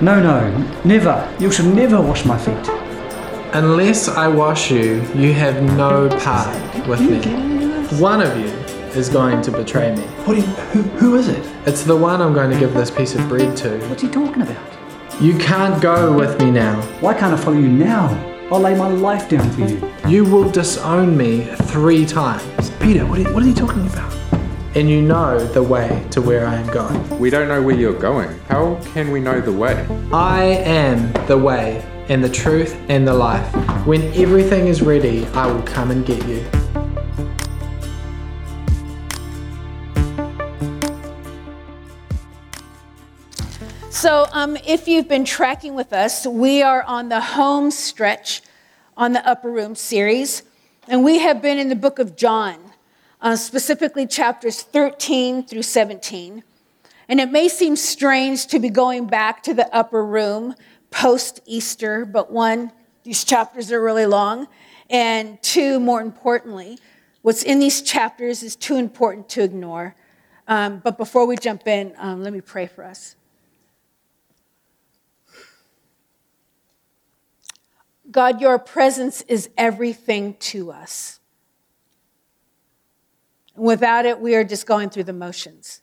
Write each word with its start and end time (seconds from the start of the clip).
No, 0.00 0.22
no, 0.22 0.48
never. 0.84 1.28
You 1.40 1.50
should 1.50 1.74
never 1.74 2.00
wash 2.00 2.24
my 2.24 2.38
feet. 2.38 2.68
Unless 3.52 4.06
I 4.06 4.28
wash 4.28 4.70
you, 4.70 5.02
you 5.12 5.32
have 5.32 5.60
no 5.76 6.08
part 6.20 6.86
with 6.86 7.00
me. 7.00 7.18
One 7.98 8.22
of 8.22 8.38
you 8.38 8.46
is 8.96 9.08
going 9.08 9.42
to 9.42 9.50
betray 9.50 9.96
me. 9.96 10.02
What 10.24 10.36
you, 10.36 10.42
who, 10.42 10.82
who 10.82 11.16
is 11.16 11.26
it? 11.26 11.44
It's 11.66 11.82
the 11.82 11.96
one 11.96 12.22
I'm 12.22 12.32
going 12.32 12.48
to 12.52 12.58
give 12.60 12.74
this 12.74 12.92
piece 12.92 13.16
of 13.16 13.28
bread 13.28 13.56
to. 13.56 13.76
What's 13.88 14.02
he 14.02 14.08
talking 14.08 14.42
about? 14.42 15.20
You 15.20 15.36
can't 15.36 15.82
go 15.82 16.16
with 16.16 16.38
me 16.40 16.52
now. 16.52 16.80
Why 17.00 17.12
can't 17.12 17.34
I 17.34 17.36
follow 17.36 17.58
you 17.58 17.68
now? 17.68 18.08
I'll 18.52 18.60
lay 18.60 18.76
my 18.76 18.86
life 18.86 19.28
down 19.28 19.50
for 19.50 19.62
you. 19.62 19.92
You 20.06 20.24
will 20.24 20.48
disown 20.48 21.16
me 21.16 21.46
three 21.72 22.06
times, 22.06 22.70
Peter, 22.78 23.04
what, 23.04 23.18
are, 23.18 23.34
what 23.34 23.42
is 23.42 23.48
he 23.48 23.54
talking 23.54 23.84
about? 23.84 24.17
And 24.78 24.88
you 24.88 25.02
know 25.02 25.44
the 25.44 25.62
way 25.62 26.06
to 26.08 26.22
where 26.22 26.46
I 26.46 26.54
am 26.54 26.66
going. 26.68 27.18
We 27.18 27.30
don't 27.30 27.48
know 27.48 27.60
where 27.60 27.74
you're 27.74 27.98
going. 27.98 28.38
How 28.48 28.76
can 28.92 29.10
we 29.10 29.18
know 29.18 29.40
the 29.40 29.52
way? 29.52 29.84
I 30.12 30.44
am 30.44 31.12
the 31.26 31.36
way 31.36 31.84
and 32.08 32.22
the 32.22 32.28
truth 32.28 32.76
and 32.88 33.06
the 33.06 33.12
life. 33.12 33.52
When 33.88 34.02
everything 34.14 34.68
is 34.68 34.80
ready, 34.80 35.26
I 35.34 35.48
will 35.48 35.62
come 35.62 35.90
and 35.90 36.06
get 36.06 36.24
you. 36.28 36.46
So, 43.90 44.28
um, 44.30 44.56
if 44.64 44.86
you've 44.86 45.08
been 45.08 45.24
tracking 45.24 45.74
with 45.74 45.92
us, 45.92 46.24
we 46.24 46.62
are 46.62 46.84
on 46.84 47.08
the 47.08 47.20
home 47.20 47.72
stretch 47.72 48.42
on 48.96 49.12
the 49.12 49.28
Upper 49.28 49.50
Room 49.50 49.74
series, 49.74 50.44
and 50.86 51.02
we 51.02 51.18
have 51.18 51.42
been 51.42 51.58
in 51.58 51.68
the 51.68 51.74
book 51.74 51.98
of 51.98 52.14
John, 52.14 52.68
uh, 53.20 53.36
specifically 53.36 54.06
chapters 54.06 54.62
13 54.62 55.44
through 55.44 55.62
17. 55.62 56.42
And 57.08 57.20
it 57.20 57.30
may 57.30 57.48
seem 57.48 57.76
strange 57.76 58.46
to 58.48 58.58
be 58.58 58.68
going 58.68 59.06
back 59.06 59.42
to 59.44 59.54
the 59.54 59.74
Upper 59.74 60.04
Room 60.04 60.54
post 60.90 61.40
Easter, 61.46 62.04
but 62.04 62.30
one, 62.30 62.72
these 63.04 63.24
chapters 63.24 63.72
are 63.72 63.82
really 63.82 64.06
long, 64.06 64.46
and 64.90 65.40
two, 65.42 65.80
more 65.80 66.00
importantly, 66.00 66.78
what's 67.22 67.42
in 67.42 67.58
these 67.58 67.82
chapters 67.82 68.42
is 68.42 68.56
too 68.56 68.76
important 68.76 69.28
to 69.30 69.42
ignore. 69.42 69.94
Um, 70.46 70.80
but 70.82 70.96
before 70.96 71.26
we 71.26 71.36
jump 71.36 71.66
in, 71.66 71.92
um, 71.98 72.22
let 72.22 72.32
me 72.32 72.40
pray 72.40 72.66
for 72.66 72.84
us. 72.84 73.16
God, 78.10 78.40
your 78.40 78.58
presence 78.58 79.20
is 79.22 79.50
everything 79.58 80.34
to 80.40 80.72
us. 80.72 81.17
Without 83.58 84.06
it, 84.06 84.20
we 84.20 84.34
are 84.36 84.44
just 84.44 84.66
going 84.66 84.90
through 84.90 85.04
the 85.04 85.12
motions. 85.12 85.82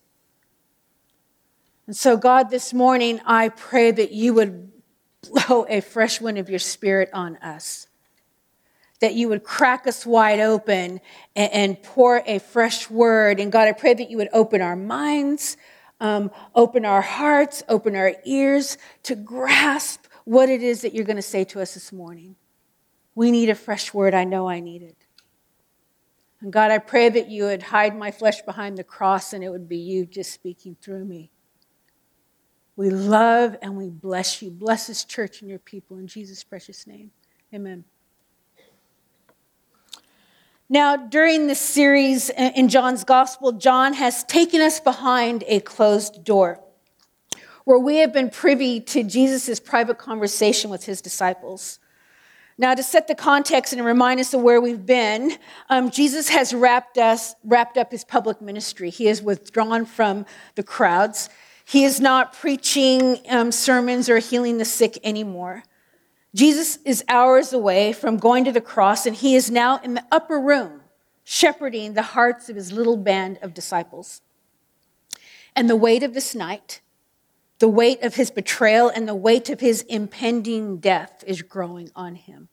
And 1.87 1.95
so, 1.95 2.17
God, 2.17 2.49
this 2.49 2.73
morning, 2.73 3.19
I 3.25 3.49
pray 3.49 3.91
that 3.91 4.11
you 4.11 4.33
would 4.33 4.71
blow 5.21 5.65
a 5.69 5.81
fresh 5.81 6.19
wind 6.19 6.37
of 6.37 6.49
your 6.49 6.59
spirit 6.59 7.09
on 7.13 7.37
us, 7.37 7.87
that 9.01 9.13
you 9.13 9.29
would 9.29 9.43
crack 9.43 9.85
us 9.85 10.05
wide 10.05 10.39
open 10.39 10.99
and, 11.35 11.53
and 11.53 11.83
pour 11.83 12.23
a 12.25 12.39
fresh 12.39 12.89
word. 12.89 13.39
And 13.39 13.51
God, 13.51 13.67
I 13.67 13.71
pray 13.73 13.93
that 13.93 14.09
you 14.09 14.17
would 14.17 14.29
open 14.33 14.61
our 14.61 14.75
minds, 14.75 15.57
um, 15.99 16.31
open 16.55 16.85
our 16.85 17.01
hearts, 17.01 17.61
open 17.69 17.95
our 17.95 18.15
ears 18.25 18.77
to 19.03 19.15
grasp 19.15 20.05
what 20.23 20.49
it 20.49 20.63
is 20.63 20.81
that 20.81 20.93
you're 20.93 21.05
going 21.05 21.17
to 21.17 21.21
say 21.21 21.43
to 21.43 21.61
us 21.61 21.75
this 21.75 21.91
morning. 21.91 22.35
We 23.13 23.31
need 23.31 23.49
a 23.49 23.55
fresh 23.55 23.93
word. 23.93 24.13
I 24.13 24.23
know 24.23 24.49
I 24.49 24.59
need 24.59 24.81
it. 24.81 25.04
And 26.41 26.51
God, 26.51 26.71
I 26.71 26.77
pray 26.77 27.09
that 27.09 27.29
you 27.29 27.45
would 27.45 27.63
hide 27.63 27.97
my 27.97 28.11
flesh 28.11 28.41
behind 28.41 28.77
the 28.77 28.83
cross 28.83 29.33
and 29.33 29.43
it 29.43 29.49
would 29.49 29.67
be 29.67 29.77
you 29.77 30.05
just 30.05 30.31
speaking 30.31 30.75
through 30.81 31.05
me. 31.05 31.31
We 32.75 32.89
love 32.89 33.55
and 33.61 33.77
we 33.77 33.89
bless 33.89 34.41
you. 34.41 34.51
Bless 34.51 34.87
this 34.87 35.05
church 35.05 35.41
and 35.41 35.49
your 35.49 35.59
people 35.59 35.97
in 35.97 36.07
Jesus' 36.07 36.43
precious 36.43 36.85
name. 36.85 37.11
Amen. 37.53 37.85
Now, 40.67 40.95
during 40.97 41.47
this 41.47 41.59
series 41.59 42.29
in 42.31 42.69
John's 42.69 43.03
gospel, 43.03 43.51
John 43.51 43.93
has 43.93 44.23
taken 44.23 44.61
us 44.61 44.79
behind 44.79 45.43
a 45.47 45.59
closed 45.59 46.23
door 46.23 46.59
where 47.65 47.79
we 47.79 47.97
have 47.97 48.11
been 48.11 48.29
privy 48.29 48.79
to 48.79 49.03
Jesus' 49.03 49.59
private 49.59 49.97
conversation 49.97 50.69
with 50.69 50.85
his 50.85 51.01
disciples. 51.01 51.79
Now, 52.57 52.73
to 52.73 52.83
set 52.83 53.07
the 53.07 53.15
context 53.15 53.73
and 53.73 53.83
remind 53.83 54.21
us 54.21 54.33
of 54.33 54.41
where 54.41 54.61
we've 54.61 54.85
been, 54.85 55.37
um, 55.69 55.91
Jesus 55.91 56.29
has 56.29 56.53
wrapped 56.53 56.97
us, 56.97 57.35
wrapped 57.43 57.77
up 57.77 57.91
his 57.91 58.05
public 58.05 58.41
ministry. 58.41 58.89
He 58.89 59.07
has 59.07 59.21
withdrawn 59.21 59.85
from 59.85 60.25
the 60.55 60.63
crowds. 60.63 61.29
He 61.65 61.83
is 61.83 61.99
not 61.99 62.31
preaching 62.31 63.19
um, 63.29 63.51
sermons 63.51 64.07
or 64.07 64.19
healing 64.19 64.57
the 64.57 64.65
sick 64.65 64.97
anymore. 65.03 65.63
Jesus 66.33 66.77
is 66.85 67.03
hours 67.09 67.51
away 67.51 67.91
from 67.91 68.17
going 68.17 68.45
to 68.45 68.51
the 68.51 68.61
cross, 68.61 69.05
and 69.05 69.15
he 69.15 69.35
is 69.35 69.51
now 69.51 69.77
in 69.79 69.93
the 69.93 70.05
upper 70.11 70.39
room, 70.39 70.81
shepherding 71.25 71.93
the 71.93 72.03
hearts 72.03 72.49
of 72.49 72.55
his 72.55 72.71
little 72.71 72.97
band 72.97 73.37
of 73.41 73.53
disciples. 73.53 74.21
And 75.55 75.69
the 75.69 75.75
weight 75.75 76.03
of 76.03 76.13
this 76.13 76.35
night, 76.35 76.81
the 77.59 77.67
weight 77.69 78.03
of 78.03 78.15
his 78.15 78.31
betrayal 78.31 78.89
and 78.89 79.07
the 79.07 79.15
weight 79.15 79.49
of 79.49 79.59
his 79.59 79.81
impending 79.83 80.77
death 80.77 81.23
is 81.25 81.41
growing 81.41 81.89
on 81.95 82.15
him. 82.15 82.49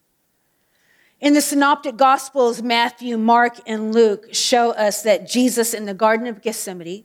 In 1.21 1.35
the 1.35 1.41
synoptic 1.41 1.97
gospels, 1.97 2.63
Matthew, 2.63 3.17
Mark, 3.17 3.59
and 3.67 3.95
Luke 3.95 4.35
show 4.35 4.73
us 4.73 5.03
that 5.03 5.29
Jesus 5.29 5.73
in 5.73 5.85
the 5.87 5.95
Garden 5.95 6.27
of 6.27 6.43
Gethsemane 6.43 7.05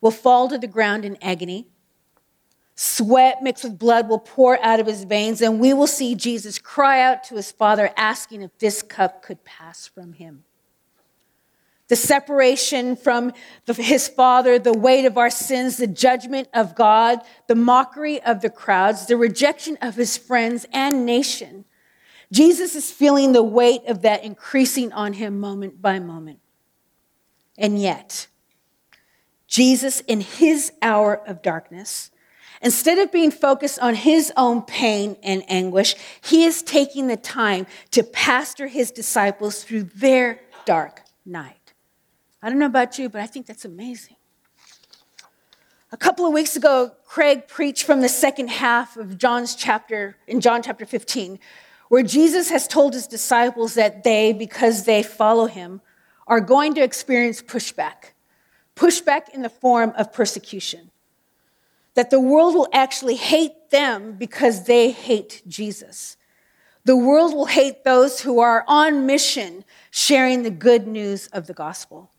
will 0.00 0.10
fall 0.10 0.48
to 0.48 0.58
the 0.58 0.66
ground 0.66 1.04
in 1.04 1.16
agony. 1.22 1.68
Sweat 2.76 3.42
mixed 3.42 3.64
with 3.64 3.78
blood 3.78 4.08
will 4.08 4.18
pour 4.18 4.62
out 4.62 4.80
of 4.80 4.86
his 4.86 5.04
veins, 5.04 5.40
and 5.40 5.60
we 5.60 5.72
will 5.72 5.86
see 5.86 6.14
Jesus 6.14 6.58
cry 6.58 7.00
out 7.00 7.24
to 7.24 7.36
his 7.36 7.52
Father, 7.52 7.90
asking 7.96 8.42
if 8.42 8.58
this 8.58 8.82
cup 8.82 9.22
could 9.22 9.44
pass 9.44 9.86
from 9.86 10.14
him 10.14 10.43
the 11.88 11.96
separation 11.96 12.96
from 12.96 13.32
the, 13.66 13.74
his 13.74 14.08
father, 14.08 14.58
the 14.58 14.76
weight 14.76 15.04
of 15.04 15.18
our 15.18 15.30
sins, 15.30 15.76
the 15.76 15.86
judgment 15.86 16.48
of 16.54 16.74
God, 16.74 17.20
the 17.46 17.54
mockery 17.54 18.22
of 18.22 18.40
the 18.40 18.50
crowds, 18.50 19.06
the 19.06 19.16
rejection 19.16 19.76
of 19.82 19.94
his 19.94 20.16
friends 20.16 20.66
and 20.72 21.04
nation. 21.04 21.64
Jesus 22.32 22.74
is 22.74 22.90
feeling 22.90 23.32
the 23.32 23.42
weight 23.42 23.82
of 23.86 24.02
that 24.02 24.24
increasing 24.24 24.92
on 24.92 25.12
him 25.14 25.38
moment 25.38 25.82
by 25.82 25.98
moment. 25.98 26.40
And 27.58 27.80
yet, 27.80 28.28
Jesus, 29.46 30.00
in 30.00 30.20
his 30.20 30.72
hour 30.80 31.14
of 31.28 31.42
darkness, 31.42 32.10
instead 32.62 32.98
of 32.98 33.12
being 33.12 33.30
focused 33.30 33.78
on 33.78 33.94
his 33.94 34.32
own 34.36 34.62
pain 34.62 35.16
and 35.22 35.44
anguish, 35.48 35.94
he 36.22 36.44
is 36.44 36.62
taking 36.62 37.06
the 37.06 37.16
time 37.16 37.66
to 37.90 38.02
pastor 38.02 38.66
his 38.66 38.90
disciples 38.90 39.62
through 39.62 39.84
their 39.84 40.40
dark 40.64 41.02
night. 41.24 41.63
I 42.44 42.50
don't 42.50 42.58
know 42.58 42.66
about 42.66 42.98
you, 42.98 43.08
but 43.08 43.22
I 43.22 43.26
think 43.26 43.46
that's 43.46 43.64
amazing. 43.64 44.16
A 45.92 45.96
couple 45.96 46.26
of 46.26 46.34
weeks 46.34 46.56
ago, 46.56 46.92
Craig 47.06 47.48
preached 47.48 47.84
from 47.84 48.02
the 48.02 48.08
second 48.08 48.48
half 48.48 48.98
of 48.98 49.16
John's 49.16 49.54
chapter, 49.54 50.18
in 50.26 50.42
John 50.42 50.60
chapter 50.60 50.84
15, 50.84 51.38
where 51.88 52.02
Jesus 52.02 52.50
has 52.50 52.68
told 52.68 52.92
his 52.92 53.06
disciples 53.06 53.72
that 53.76 54.04
they, 54.04 54.34
because 54.34 54.84
they 54.84 55.02
follow 55.02 55.46
him, 55.46 55.80
are 56.26 56.40
going 56.40 56.74
to 56.74 56.82
experience 56.82 57.40
pushback. 57.40 58.12
Pushback 58.76 59.30
in 59.30 59.40
the 59.40 59.48
form 59.48 59.94
of 59.96 60.12
persecution. 60.12 60.90
That 61.94 62.10
the 62.10 62.20
world 62.20 62.54
will 62.54 62.68
actually 62.74 63.16
hate 63.16 63.70
them 63.70 64.16
because 64.18 64.64
they 64.64 64.90
hate 64.90 65.40
Jesus. 65.48 66.18
The 66.84 66.96
world 66.96 67.32
will 67.32 67.46
hate 67.46 67.84
those 67.84 68.20
who 68.20 68.40
are 68.40 68.66
on 68.68 69.06
mission 69.06 69.64
sharing 69.90 70.42
the 70.42 70.50
good 70.50 70.86
news 70.86 71.28
of 71.28 71.46
the 71.46 71.54
gospel. 71.54 72.10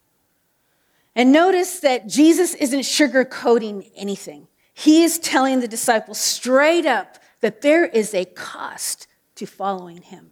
And 1.15 1.31
notice 1.31 1.79
that 1.79 2.07
Jesus 2.07 2.53
isn't 2.55 2.81
sugarcoating 2.81 3.89
anything. 3.95 4.47
He 4.73 5.03
is 5.03 5.17
telling 5.17 5.61
the 5.61 5.67
disciples 5.67 6.19
straight 6.19 6.85
up 6.85 7.17
that 7.39 7.62
there 7.62 7.85
is 7.85 8.13
a 8.13 8.25
cost 8.25 9.07
to 9.35 9.45
following 9.45 10.01
him. 10.01 10.31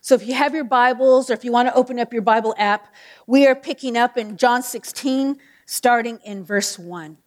So 0.00 0.14
if 0.14 0.26
you 0.26 0.34
have 0.34 0.54
your 0.54 0.64
Bibles 0.64 1.28
or 1.28 1.34
if 1.34 1.44
you 1.44 1.52
want 1.52 1.68
to 1.68 1.74
open 1.74 1.98
up 1.98 2.12
your 2.12 2.22
Bible 2.22 2.54
app, 2.56 2.94
we 3.26 3.46
are 3.46 3.54
picking 3.54 3.96
up 3.96 4.16
in 4.16 4.36
John 4.36 4.62
16, 4.62 5.36
starting 5.66 6.20
in 6.24 6.44
verse 6.44 6.78
1. 6.78 7.18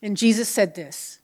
And 0.00 0.16
Jesus 0.16 0.48
said 0.48 0.74
this 0.74 1.18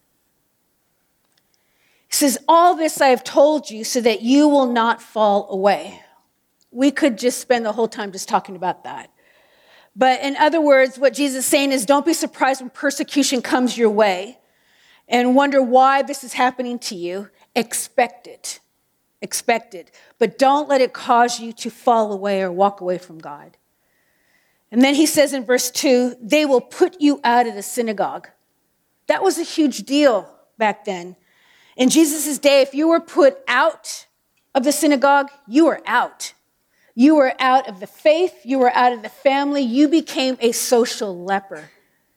He 2.08 2.14
says, 2.14 2.36
All 2.48 2.74
this 2.74 3.00
I 3.00 3.08
have 3.08 3.24
told 3.24 3.70
you 3.70 3.84
so 3.84 4.00
that 4.00 4.22
you 4.22 4.48
will 4.48 4.66
not 4.66 5.00
fall 5.00 5.48
away 5.50 6.02
we 6.72 6.90
could 6.90 7.18
just 7.18 7.40
spend 7.40 7.64
the 7.64 7.72
whole 7.72 7.88
time 7.88 8.12
just 8.12 8.28
talking 8.28 8.56
about 8.56 8.84
that. 8.84 9.10
But 9.94 10.22
in 10.22 10.36
other 10.36 10.60
words, 10.60 10.98
what 10.98 11.12
Jesus 11.12 11.44
is 11.44 11.46
saying 11.46 11.72
is 11.72 11.84
don't 11.84 12.06
be 12.06 12.14
surprised 12.14 12.60
when 12.60 12.70
persecution 12.70 13.42
comes 13.42 13.76
your 13.76 13.90
way 13.90 14.38
and 15.06 15.36
wonder 15.36 15.62
why 15.62 16.02
this 16.02 16.24
is 16.24 16.32
happening 16.32 16.78
to 16.80 16.94
you. 16.94 17.28
Expect 17.54 18.26
it. 18.26 18.60
Expect 19.20 19.74
it. 19.74 19.90
But 20.18 20.38
don't 20.38 20.68
let 20.68 20.80
it 20.80 20.92
cause 20.92 21.38
you 21.38 21.52
to 21.52 21.70
fall 21.70 22.12
away 22.12 22.42
or 22.42 22.50
walk 22.50 22.80
away 22.80 22.98
from 22.98 23.18
God. 23.18 23.56
And 24.70 24.80
then 24.80 24.94
he 24.94 25.04
says 25.04 25.34
in 25.34 25.44
verse 25.44 25.70
2 25.70 26.16
they 26.20 26.46
will 26.46 26.62
put 26.62 27.00
you 27.00 27.20
out 27.22 27.46
of 27.46 27.54
the 27.54 27.62
synagogue. 27.62 28.28
That 29.06 29.22
was 29.22 29.38
a 29.38 29.42
huge 29.42 29.84
deal 29.84 30.34
back 30.56 30.86
then. 30.86 31.16
In 31.76 31.90
Jesus' 31.90 32.38
day, 32.38 32.62
if 32.62 32.74
you 32.74 32.88
were 32.88 33.00
put 33.00 33.38
out 33.46 34.06
of 34.54 34.64
the 34.64 34.72
synagogue, 34.72 35.28
you 35.46 35.66
were 35.66 35.82
out. 35.86 36.32
You 36.94 37.14
were 37.16 37.34
out 37.38 37.68
of 37.68 37.80
the 37.80 37.86
faith, 37.86 38.34
you 38.44 38.58
were 38.58 38.72
out 38.72 38.92
of 38.92 39.02
the 39.02 39.08
family, 39.08 39.62
you 39.62 39.88
became 39.88 40.36
a 40.40 40.52
social 40.52 41.24
leper. 41.24 41.70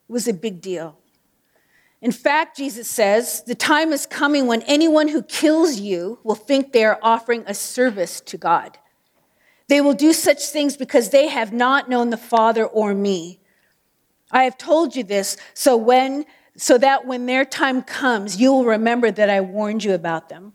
It 0.10 0.12
was 0.12 0.28
a 0.28 0.34
big 0.34 0.62
deal. 0.62 0.98
In 2.02 2.12
fact, 2.12 2.58
Jesus 2.58 2.90
says, 2.90 3.42
the 3.44 3.56
time 3.56 3.92
is 3.92 4.06
coming 4.06 4.48
when 4.48 4.62
anyone 4.64 5.08
who 5.08 5.24
kills 5.24 5.80
you 5.80 6.20
will 6.24 6.36
think 6.36 6.72
they 6.72 6.86
are 6.86 7.00
offering 7.02 7.44
a 7.48 7.54
service 7.54 8.22
to 8.22 8.38
God. 8.38 8.78
They 9.68 9.82
will 9.82 9.94
do 9.94 10.14
such 10.14 10.46
things 10.46 10.78
because 10.78 11.10
they 11.10 11.30
have 11.30 11.52
not 11.52 11.90
known 11.90 12.10
the 12.10 12.18
Father 12.18 12.66
or 12.66 12.94
me. 12.94 13.40
I 14.32 14.44
have 14.44 14.58
told 14.58 14.96
you 14.96 15.04
this 15.04 15.38
so 15.54 15.78
when 15.78 16.26
so 16.58 16.78
that 16.78 17.06
when 17.06 17.26
their 17.26 17.44
time 17.44 17.82
comes 17.82 18.40
you 18.40 18.54
will 18.54 18.66
remember 18.66 19.12
that 19.12 19.30
I 19.30 19.42
warned 19.42 19.84
you 19.84 19.94
about 19.94 20.30
them. 20.30 20.54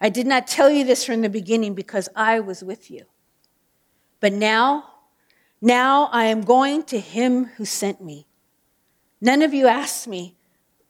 I 0.00 0.08
did 0.08 0.26
not 0.26 0.46
tell 0.46 0.70
you 0.70 0.84
this 0.84 1.04
from 1.04 1.22
the 1.22 1.28
beginning 1.28 1.74
because 1.74 2.08
I 2.16 2.40
was 2.40 2.62
with 2.62 2.90
you. 2.90 3.04
But 4.24 4.32
now 4.32 4.86
now 5.60 6.08
I 6.10 6.24
am 6.24 6.44
going 6.44 6.84
to 6.84 6.98
him 6.98 7.44
who 7.44 7.66
sent 7.66 8.02
me. 8.02 8.26
None 9.20 9.42
of 9.42 9.52
you 9.52 9.66
asked 9.66 10.08
me, 10.08 10.34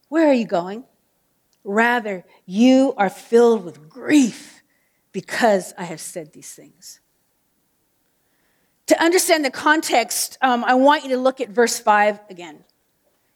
where 0.08 0.30
are 0.30 0.32
you 0.32 0.46
going? 0.46 0.84
Rather, 1.64 2.24
you 2.46 2.94
are 2.96 3.10
filled 3.10 3.64
with 3.64 3.88
grief 3.88 4.62
because 5.10 5.74
I 5.76 5.82
have 5.82 6.00
said 6.00 6.32
these 6.32 6.52
things. 6.52 7.00
To 8.86 9.02
understand 9.02 9.44
the 9.44 9.50
context, 9.50 10.38
um, 10.40 10.62
I 10.62 10.74
want 10.74 11.02
you 11.02 11.08
to 11.08 11.18
look 11.18 11.40
at 11.40 11.48
verse 11.48 11.76
5 11.76 12.20
again. 12.30 12.62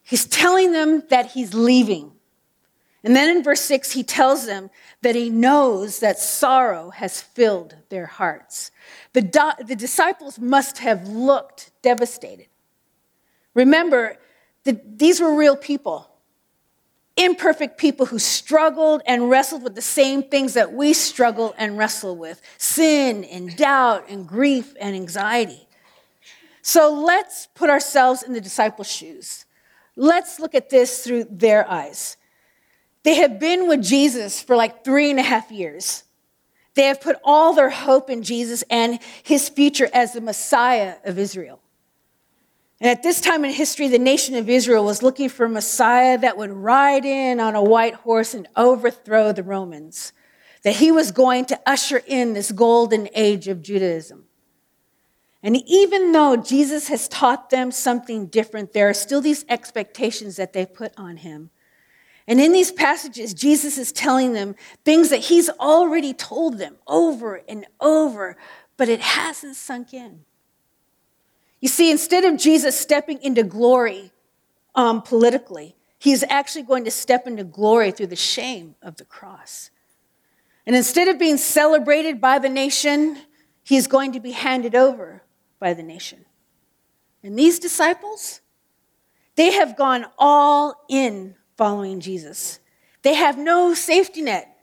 He's 0.05 0.27
telling 0.27 0.71
them 0.71 1.03
that 1.11 1.33
he's 1.33 1.55
leaving. 1.55 2.13
And 3.05 3.15
then 3.15 3.37
in 3.37 3.43
verse 3.43 3.61
6, 3.61 3.93
he 3.93 4.03
tells 4.03 4.47
them 4.47 4.71
that 5.03 5.15
he 5.15 5.31
knows 5.31 6.01
that 6.01 6.19
sorrow 6.19 6.91
has 6.91 7.23
filled 7.23 7.77
their 7.91 8.07
hearts. 8.07 8.71
The, 9.13 9.23
do- 9.23 9.65
the 9.65 9.77
disciples 9.77 10.39
must 10.39 10.79
have 10.79 11.07
looked 11.07 11.71
devastated. 11.83 12.49
Remember, 13.55 14.17
the, 14.65 14.81
these 14.85 15.21
were 15.21 15.35
real 15.35 15.57
people 15.57 16.11
imperfect 17.19 17.79
people 17.79 18.07
who 18.07 18.19
struggled 18.19 19.03
and 19.05 19.29
wrestled 19.29 19.63
with 19.63 19.75
the 19.75 19.83
same 19.83 20.23
things 20.23 20.55
that 20.55 20.73
we 20.73 20.93
struggle 20.93 21.53
and 21.59 21.77
wrestle 21.77 22.17
with 22.17 22.41
sin 22.57 23.25
and 23.25 23.57
doubt 23.57 24.05
and 24.09 24.27
grief 24.27 24.73
and 24.81 24.95
anxiety. 24.95 25.67
So 26.63 26.93
let's 26.95 27.49
put 27.55 27.71
ourselves 27.71 28.23
in 28.23 28.33
the 28.33 28.41
disciples' 28.41 28.91
shoes. 28.91 29.45
Let's 29.97 30.39
look 30.39 30.55
at 30.55 30.71
this 30.71 31.05
through 31.05 31.25
their 31.25 31.69
eyes. 31.69 32.17
They 33.09 33.15
have 33.15 33.41
been 33.41 33.69
with 33.69 33.83
Jesus 33.83 34.43
for 34.43 34.55
like 34.55 34.85
three 34.85 35.09
and 35.09 35.19
a 35.19 35.23
half 35.23 35.51
years. 35.51 36.05
They 36.75 36.83
have 36.83 37.01
put 37.01 37.17
all 37.25 37.55
their 37.55 37.71
hope 37.71 38.11
in 38.11 38.23
Jesus 38.23 38.63
and 38.69 38.99
his 39.23 39.49
future 39.49 39.89
as 39.95 40.13
the 40.13 40.21
Messiah 40.21 40.97
of 41.07 41.19
Israel. 41.19 41.59
And 42.79 42.91
at 42.91 43.03
this 43.03 43.23
time 43.23 43.47
in 43.47 43.51
history, 43.51 43.89
the 43.89 43.99
nation 43.99 44.35
of 44.35 44.51
Israel 44.51 44.85
was 44.85 45.03
looking 45.03 45.31
for 45.31 45.47
a 45.47 45.49
Messiah 45.49 46.19
that 46.19 46.37
would 46.37 46.51
ride 46.51 47.07
in 47.07 47.41
on 47.41 47.55
a 47.55 47.63
white 47.63 47.95
horse 47.95 48.35
and 48.35 48.47
overthrow 48.57 49.33
the 49.33 49.43
Romans, 49.43 50.13
that 50.63 50.77
he 50.77 50.93
was 50.93 51.11
going 51.11 51.47
to 51.47 51.59
usher 51.65 52.03
in 52.07 52.35
this 52.35 52.53
golden 52.53 53.09
age 53.15 53.49
of 53.49 53.63
Judaism. 53.63 54.27
And 55.43 55.57
even 55.67 56.13
though 56.13 56.37
Jesus 56.37 56.89
has 56.89 57.09
taught 57.09 57.49
them 57.49 57.73
something 57.73 58.27
different, 58.27 58.75
there 58.75 58.91
are 58.91 58.93
still 58.93 59.23
these 59.23 59.47
expectations 59.49 60.37
that 60.37 60.53
they 60.53 60.67
put 60.67 60.93
on 60.99 61.17
him. 61.17 61.49
And 62.29 62.43
in 62.43 62.53
these 62.53 62.71
passages, 62.71 63.33
Jesus 63.33 63.79
is 63.79 63.91
telling 63.91 64.35
them 64.35 64.55
things 64.85 65.09
that 65.09 65.21
he's 65.21 65.49
already 65.49 66.13
told 66.13 66.59
them 66.59 66.77
over 66.87 67.41
and 67.49 67.67
over, 67.81 68.37
but 68.77 68.91
it 68.91 69.01
hasn't 69.01 69.57
sunk 69.57 69.95
in. 69.95 70.27
You 71.61 71.69
see, 71.69 71.91
instead 71.91 72.25
of 72.25 72.37
Jesus 72.37 72.79
stepping 72.79 73.21
into 73.23 73.43
glory 73.43 74.13
um, 74.75 75.01
politically, 75.01 75.75
he's 75.99 76.23
actually 76.29 76.65
going 76.65 76.85
to 76.85 76.91
step 76.91 77.27
into 77.27 77.45
glory 77.45 77.93
through 77.93 78.09
the 78.09 78.15
shame 78.15 78.75
of 78.83 78.97
the 78.99 79.07
cross. 79.07 79.71
And 80.67 80.77
instead 80.77 81.09
of 81.09 81.19
being 81.19 81.39
celebrated 81.39 82.21
by 82.21 82.39
the 82.39 82.51
nation, 82.51 83.17
he's 83.65 83.87
going 83.87 84.13
to 84.13 84.21
be 84.21 84.33
handed 84.33 84.75
over 84.75 85.23
by 85.59 85.73
the 85.73 85.83
nation. 85.83 86.27
And 87.23 87.39
these 87.39 87.59
disciples, 87.59 88.43
they 89.35 89.53
have 89.53 89.79
gone 89.79 90.05
all 90.19 90.85
in 90.91 91.35
following 91.59 92.01
Jesus. 92.01 92.61
They 93.03 93.15
have 93.15 93.37
no 93.37 93.75
safety 93.75 94.23
net. 94.23 94.57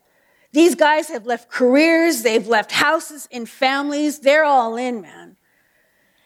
These 0.53 0.75
guys 0.75 1.09
have 1.09 1.25
left 1.25 1.51
careers, 1.51 2.23
they've 2.23 2.47
left 2.47 2.71
houses 2.71 3.27
and 3.31 3.47
families. 3.47 4.19
They're 4.19 4.45
all 4.45 4.77
in, 4.77 5.01
man. 5.01 5.35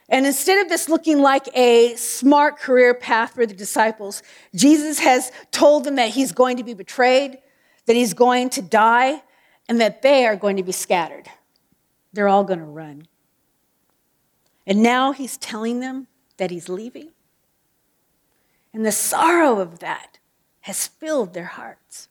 And 0.08 0.26
instead 0.26 0.62
of 0.64 0.70
this 0.70 0.88
looking 0.88 1.20
like 1.20 1.50
a 1.56 1.96
smart 1.96 2.60
career 2.60 2.94
path 2.94 3.34
for 3.34 3.46
the 3.46 3.54
disciples, 3.54 4.22
Jesus 4.56 5.00
has 5.00 5.32
told 5.52 5.84
them 5.84 5.96
that 5.96 6.12
he's 6.12 6.32
going 6.32 6.58
to 6.58 6.64
be 6.64 6.76
betrayed, 6.76 7.40
that 7.88 7.96
he's 7.96 8.14
going 8.14 8.52
to 8.52 8.62
die, 8.62 9.24
and 9.68 9.82
that 9.82 10.04
they 10.04 10.26
are 10.26 10.36
going 10.36 10.58
to 10.58 10.64
be 10.64 10.72
scattered. 10.72 11.28
They're 12.14 12.28
all 12.28 12.44
going 12.44 12.60
to 12.60 12.66
run. 12.66 13.08
And 14.68 14.84
now 14.84 15.12
he's 15.12 15.38
telling 15.38 15.80
them 15.80 16.08
that 16.38 16.52
he's 16.52 16.70
leaving. 16.70 17.10
And 18.74 18.86
the 18.86 18.92
sorrow 18.92 19.60
of 19.60 19.80
that 19.80 20.19
has 20.70 20.86
filled 20.86 21.34
their 21.34 21.46
hearts. 21.46 22.10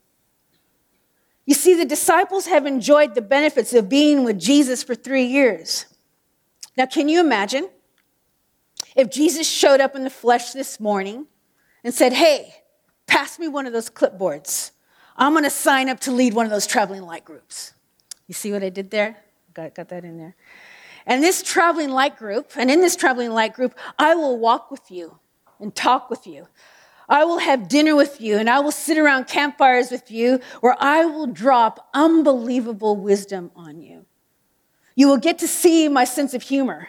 You 1.47 1.55
see, 1.55 1.77
the 1.77 1.85
disciples 1.85 2.47
have 2.47 2.67
enjoyed 2.67 3.15
the 3.15 3.23
benefits 3.23 3.73
of 3.73 3.89
being 3.89 4.25
with 4.25 4.37
Jesus 4.37 4.83
for 4.83 4.97
three 4.97 5.27
years. 5.27 5.87
Now, 6.77 6.87
can 6.87 7.09
you 7.09 7.21
imagine 7.21 7.71
if 8.97 9.11
Jesus 9.11 9.49
showed 9.49 9.81
up 9.81 9.95
in 9.95 10.03
the 10.03 10.11
flesh 10.11 10.51
this 10.51 10.81
morning 10.81 11.27
and 11.85 11.95
said, 11.95 12.13
Hey, 12.13 12.53
pass 13.07 13.39
me 13.39 13.47
one 13.47 13.65
of 13.65 13.73
those 13.73 13.89
clipboards. 13.89 14.73
I'm 15.17 15.35
going 15.35 15.45
to 15.45 15.51
sign 15.51 15.89
up 15.89 16.01
to 16.01 16.11
lead 16.11 16.35
one 16.35 16.45
of 16.45 16.51
those 16.51 16.67
traveling 16.67 17.03
light 17.03 17.25
groups. 17.25 17.75
You 18.27 18.35
see 18.35 18.51
what 18.51 18.65
I 18.65 18.71
did 18.71 18.91
there? 18.91 19.19
Got, 19.55 19.77
got 19.77 19.89
that 19.91 20.05
in 20.05 20.19
there. 20.19 20.35
And 21.07 21.23
this 21.23 21.45
traveling 21.45 21.91
light 21.91 22.19
group, 22.19 22.51
and 22.57 22.73
in 22.73 22.81
this 22.81 22.97
traveling 22.97 23.31
light 23.31 23.55
group, 23.55 23.79
I 24.01 24.17
will 24.17 24.37
walk 24.37 24.73
with 24.73 24.91
you 24.91 25.21
and 25.61 25.73
talk 25.73 26.11
with 26.11 26.27
you. 26.27 26.49
I 27.09 27.25
will 27.25 27.39
have 27.39 27.69
dinner 27.69 27.97
with 27.97 28.21
you 28.21 28.37
and 28.37 28.51
I 28.51 28.61
will 28.61 28.73
sit 28.73 28.99
around 28.99 29.29
campfires 29.29 29.91
with 29.91 30.11
you 30.11 30.41
where 30.61 30.77
I 30.79 31.05
will 31.07 31.27
drop 31.27 31.89
unbelievable 31.95 32.97
wisdom 32.97 33.51
on 33.57 33.81
you. 33.81 34.05
You 34.95 35.09
will 35.09 35.17
get 35.17 35.39
to 35.39 35.49
see 35.49 35.89
my 35.89 36.05
sense 36.05 36.35
of 36.35 36.43
humor. 36.43 36.89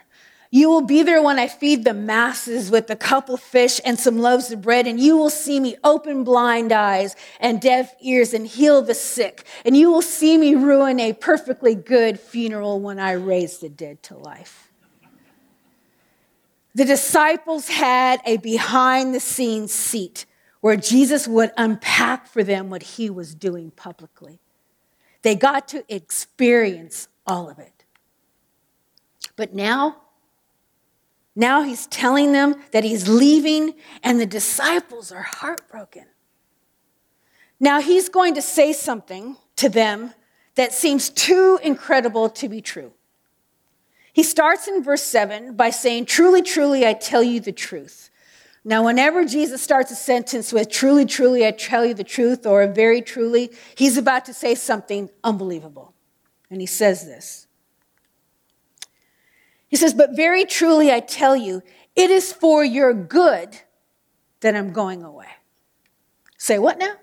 You 0.51 0.70
will 0.70 0.82
be 0.82 1.03
there 1.03 1.22
when 1.22 1.38
I 1.38 1.48
feed 1.48 1.84
the 1.84 1.94
masses 1.94 2.72
with 2.72 2.89
a 2.89 2.96
couple 2.96 3.38
fish 3.38 3.79
and 3.86 4.00
some 4.00 4.17
loaves 4.17 4.50
of 4.51 4.63
bread, 4.63 4.88
and 4.88 5.00
you 5.00 5.15
will 5.15 5.29
see 5.29 5.60
me 5.60 5.75
open 5.84 6.24
blind 6.24 6.72
eyes 6.72 7.15
and 7.39 7.62
deaf 7.62 7.94
ears 8.01 8.34
and 8.34 8.48
heal 8.48 8.82
the 8.82 8.96
sick. 8.96 9.46
And 9.63 9.77
you 9.77 9.91
will 9.91 10.01
see 10.01 10.39
me 10.39 10.55
ruin 10.55 11.00
a 11.00 11.13
perfectly 11.13 11.75
good 11.75 12.20
funeral 12.20 12.79
when 12.79 12.98
I 12.98 13.12
raise 13.12 13.60
the 13.60 13.70
dead 13.70 14.01
to 14.03 14.17
life. 14.17 14.69
The 16.76 16.86
disciples 16.86 17.68
had 17.68 18.22
a 18.26 18.38
behind 18.38 19.14
the 19.14 19.20
scenes 19.20 19.72
seat 19.72 20.26
where 20.62 20.76
Jesus 20.76 21.28
would 21.28 21.52
unpack 21.58 22.28
for 22.28 22.44
them 22.44 22.70
what 22.70 22.84
he 22.84 23.10
was 23.10 23.34
doing 23.34 23.72
publicly. 23.72 24.40
They 25.22 25.36
got 25.36 25.68
to 25.70 25.84
experience 25.94 27.08
all 27.26 27.50
of 27.50 27.60
it. 27.60 27.86
But 29.36 29.54
now, 29.54 30.02
now 31.36 31.64
he's 31.64 31.88
telling 31.88 32.34
them 32.34 32.56
that 32.72 32.84
he's 32.84 33.08
leaving, 33.08 33.76
and 34.04 34.20
the 34.20 34.26
disciples 34.26 35.12
are 35.12 35.22
heartbroken. 35.22 36.06
Now 37.60 37.82
he's 37.82 38.10
going 38.10 38.36
to 38.36 38.42
say 38.42 38.74
something 38.74 39.38
to 39.58 39.70
them 39.70 40.14
that 40.56 40.74
seems 40.74 41.10
too 41.10 41.60
incredible 41.64 42.30
to 42.30 42.50
be 42.50 42.62
true. 42.62 42.94
He 44.20 44.24
starts 44.24 44.68
in 44.68 44.84
verse 44.84 45.04
7 45.04 45.56
by 45.56 45.70
saying, 45.70 46.04
Truly, 46.04 46.42
truly, 46.42 46.86
I 46.86 46.92
tell 46.92 47.24
you 47.24 47.40
the 47.40 47.54
truth. 47.54 48.10
Now, 48.66 48.84
whenever 48.84 49.24
Jesus 49.24 49.62
starts 49.62 49.92
a 49.92 49.96
sentence 49.96 50.52
with, 50.52 50.70
Truly, 50.70 51.06
truly, 51.06 51.48
I 51.48 51.52
tell 51.52 51.86
you 51.86 51.94
the 51.94 52.04
truth, 52.04 52.46
or 52.46 52.68
very 52.68 53.02
truly, 53.02 53.50
he's 53.76 53.96
about 53.96 54.26
to 54.26 54.34
say 54.34 54.56
something 54.56 55.10
unbelievable. 55.24 55.94
And 56.52 56.60
he 56.60 56.68
says 56.68 57.06
this 57.06 57.48
he 59.70 59.78
says, 59.78 59.94
But 59.94 60.18
very 60.18 60.44
truly 60.44 60.92
I 60.92 61.00
tell 61.00 61.38
you, 61.38 61.62
it 61.96 62.12
is 62.12 62.34
for 62.34 62.62
your 62.62 62.94
good 62.94 63.58
that 64.42 64.54
I'm 64.54 64.74
going 64.74 65.02
away. 65.02 65.30
Say 66.38 66.60
what 66.60 66.78
now? 66.78 66.96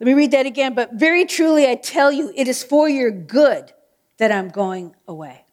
Let 0.00 0.06
me 0.08 0.14
read 0.14 0.32
that 0.32 0.44
again. 0.46 0.74
But 0.74 0.94
very 0.94 1.24
truly 1.24 1.68
I 1.68 1.76
tell 1.76 2.10
you, 2.10 2.32
it 2.34 2.48
is 2.48 2.64
for 2.64 2.88
your 2.88 3.12
good 3.12 3.72
that 4.18 4.32
I'm 4.32 4.48
going 4.48 4.96
away. 5.06 5.43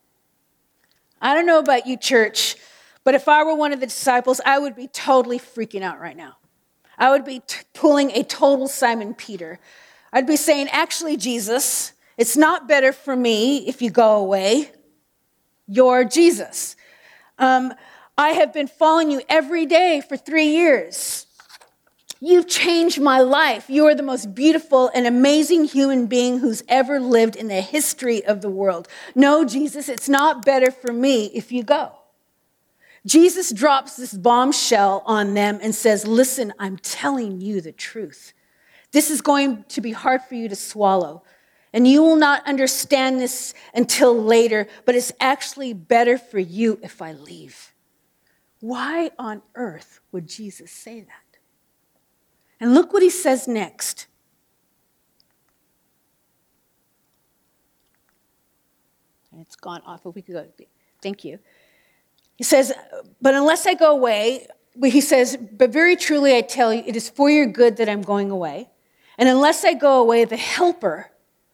I 1.22 1.34
don't 1.36 1.46
know 1.46 1.60
about 1.60 1.86
you, 1.86 1.98
church, 1.98 2.56
but 3.04 3.13
if 3.13 3.28
I 3.28 3.44
were 3.44 3.56
one 3.56 3.74
of 3.74 3.80
the 3.80 3.86
disciples, 3.86 4.42
I 4.46 4.58
would 4.58 4.75
be 4.75 4.88
totally 4.88 5.40
freaking 5.40 5.84
out 5.84 6.00
right 6.00 6.18
now. 6.18 6.38
I 6.98 7.12
would 7.12 7.25
be 7.25 7.42
t- 7.46 7.62
pulling 7.74 8.12
a 8.12 8.24
total 8.24 8.68
Simon 8.68 9.13
Peter. 9.13 9.60
I'd 10.12 10.28
be 10.28 10.36
saying, 10.36 10.68
actually, 10.72 11.18
Jesus, 11.18 11.94
it's 12.18 12.36
not 12.36 12.68
better 12.68 12.92
for 12.92 13.16
me 13.16 13.68
if 13.68 13.82
you 13.82 13.90
go 13.90 14.18
away. 14.18 14.72
You're 15.68 16.04
Jesus. 16.04 16.75
Um, 17.40 17.74
I 18.18 18.30
have 18.30 18.54
been 18.54 18.68
following 18.68 19.10
you 19.10 19.22
every 19.30 19.66
day 19.66 20.01
for 20.08 20.18
three 20.18 20.50
years. 20.50 21.25
You've 22.24 22.48
changed 22.48 23.01
my 23.01 23.20
life. 23.20 23.68
You 23.68 23.88
are 23.88 23.96
the 23.96 24.04
most 24.04 24.36
beautiful 24.36 24.92
and 24.94 25.08
amazing 25.08 25.66
human 25.66 26.06
being 26.06 26.38
who's 26.38 26.63
ever 26.70 27.00
lived 27.00 27.36
in 27.36 27.48
the 27.48 27.62
history 27.62 28.24
of 28.24 28.42
the 28.42 28.50
world. 28.50 28.88
No, 29.16 29.44
Jesus, 29.44 29.90
it's 29.90 30.08
not 30.08 30.46
better 30.46 30.70
for 30.70 30.94
me 30.94 31.25
if 31.34 31.51
you 31.51 31.63
go. 31.63 31.94
Jesus 33.08 33.51
drops 33.51 33.96
this 33.96 34.13
bombshell 34.13 35.01
on 35.08 35.34
them 35.34 35.58
and 35.63 35.74
says, 35.74 36.06
Listen, 36.06 36.54
I'm 36.60 36.78
telling 36.78 37.42
you 37.42 37.60
the 37.60 37.72
truth. 37.72 38.34
This 38.92 39.10
is 39.10 39.22
going 39.22 39.63
to 39.70 39.82
be 39.82 39.92
hard 39.92 40.22
for 40.22 40.36
you 40.36 40.48
to 40.48 40.56
swallow. 40.56 41.24
And 41.74 41.88
you 41.88 42.04
will 42.04 42.18
not 42.18 42.46
understand 42.48 43.20
this 43.20 43.56
until 43.74 44.13
later, 44.13 44.68
but 44.86 44.94
it's 44.94 45.12
actually 45.20 45.74
better 45.74 46.20
for 46.20 46.38
you 46.38 46.78
if 46.84 47.01
I 47.01 47.13
leave. 47.13 47.74
Why 48.60 49.10
on 49.18 49.42
earth 49.56 50.01
would 50.12 50.28
Jesus 50.28 50.70
say 50.70 51.00
that? 51.00 51.31
And 52.62 52.75
look 52.75 52.94
what 52.94 53.01
he 53.01 53.10
says 53.10 53.48
next. 53.48 54.06
And 59.32 59.41
it's 59.41 59.56
gone 59.56 59.82
off. 59.84 60.06
If 60.06 60.13
we 60.13 60.22
could 60.22 60.36
go. 60.36 60.46
Thank 61.01 61.25
you. 61.25 61.39
He 62.38 62.44
says, 62.44 62.72
But 63.20 63.34
unless 63.34 63.65
I 63.65 63.74
go 63.74 63.91
away, 63.91 64.46
he 64.84 65.01
says, 65.01 65.38
But 65.38 65.72
very 65.72 65.96
truly 65.96 66.38
I 66.38 66.41
tell 66.41 66.72
you, 66.72 66.84
it 66.86 66.96
is 66.96 67.10
for 67.10 67.32
your 67.32 67.48
good 67.48 67.77
that 67.77 67.89
I'm 67.89 68.03
going 68.03 68.30
away. 68.30 68.70
And 69.18 69.27
unless 69.27 69.65
I 69.65 69.74
go 69.74 70.00
away, 70.00 70.24
the 70.25 70.38
helper 70.38 71.12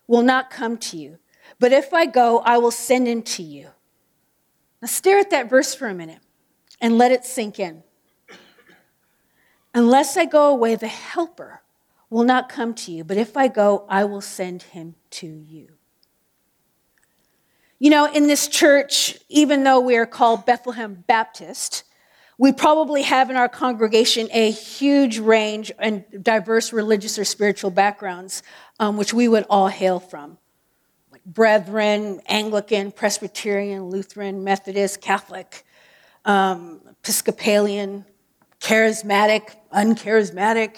will 0.08 0.24
not 0.24 0.50
come 0.50 0.78
to 0.78 0.98
you. 0.98 1.20
But 1.58 1.72
if 1.72 1.94
I 1.94 2.06
go, 2.06 2.40
I 2.40 2.58
will 2.58 2.72
send 2.72 3.08
him 3.08 3.22
to 3.24 3.44
you. 3.44 3.70
Now 4.82 4.88
stare 4.88 5.20
at 5.20 5.30
that 5.30 5.50
verse 5.50 5.74
for 5.74 5.88
a 5.88 5.94
minute 5.94 6.20
and 6.82 6.98
let 6.98 7.14
it 7.14 7.26
sink 7.26 7.60
in. 7.60 7.84
Unless 9.78 10.18
I 10.18 10.26
go 10.26 10.50
away, 10.50 10.74
the 10.74 10.88
helper 10.88 11.62
will 12.10 12.24
not 12.24 12.50
come 12.50 12.74
to 12.74 12.92
you, 12.92 13.04
but 13.04 13.16
if 13.16 13.38
I 13.38 13.48
go, 13.48 13.86
I 13.88 14.06
will 14.06 14.22
send 14.22 14.64
him 14.64 14.96
to 15.12 15.28
you. 15.28 15.68
You 17.78 17.92
know, 17.92 18.12
in 18.12 18.26
this 18.26 18.48
church, 18.48 19.20
even 19.30 19.64
though 19.64 19.80
we 19.80 19.96
are 19.96 20.08
called 20.08 20.48
Bethlehem 20.48 21.04
Baptist, 21.06 21.84
we 22.40 22.52
probably 22.54 23.04
have 23.04 23.30
in 23.30 23.36
our 23.36 23.48
congregation 23.48 24.28
a 24.34 24.50
huge 24.50 25.20
range 25.20 25.72
and 25.78 26.04
diverse 26.24 26.74
religious 26.74 27.20
or 27.20 27.24
spiritual 27.24 27.70
backgrounds, 27.70 28.42
um, 28.80 28.98
which 28.98 29.14
we 29.14 29.28
would 29.28 29.46
all 29.48 29.68
hail 29.68 30.00
from. 30.00 30.40
Like 31.12 31.24
Brethren, 31.24 32.20
Anglican, 32.26 32.92
Presbyterian, 32.92 33.92
Lutheran, 33.92 34.44
Methodist, 34.44 35.02
Catholic, 35.02 35.64
um, 36.26 36.82
Episcopalian, 36.90 38.06
charismatic, 38.60 39.56
uncharismatic, 39.74 40.78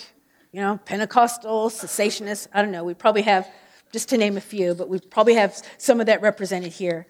you 0.52 0.62
know, 0.62 0.80
Pentecostal, 0.86 1.70
cessationist. 1.70 2.48
I 2.54 2.62
don't 2.62 2.72
know. 2.72 2.84
We 2.84 2.94
probably 2.94 3.24
have, 3.24 3.48
just 3.92 4.10
to 4.10 4.18
name 4.18 4.38
a 4.38 4.42
few, 4.42 4.74
but 4.74 4.90
we 4.90 5.00
probably 5.00 5.36
have 5.36 5.56
some 5.78 6.00
of 6.00 6.08
that 6.08 6.22
represented 6.22 6.72
here. 6.72 7.08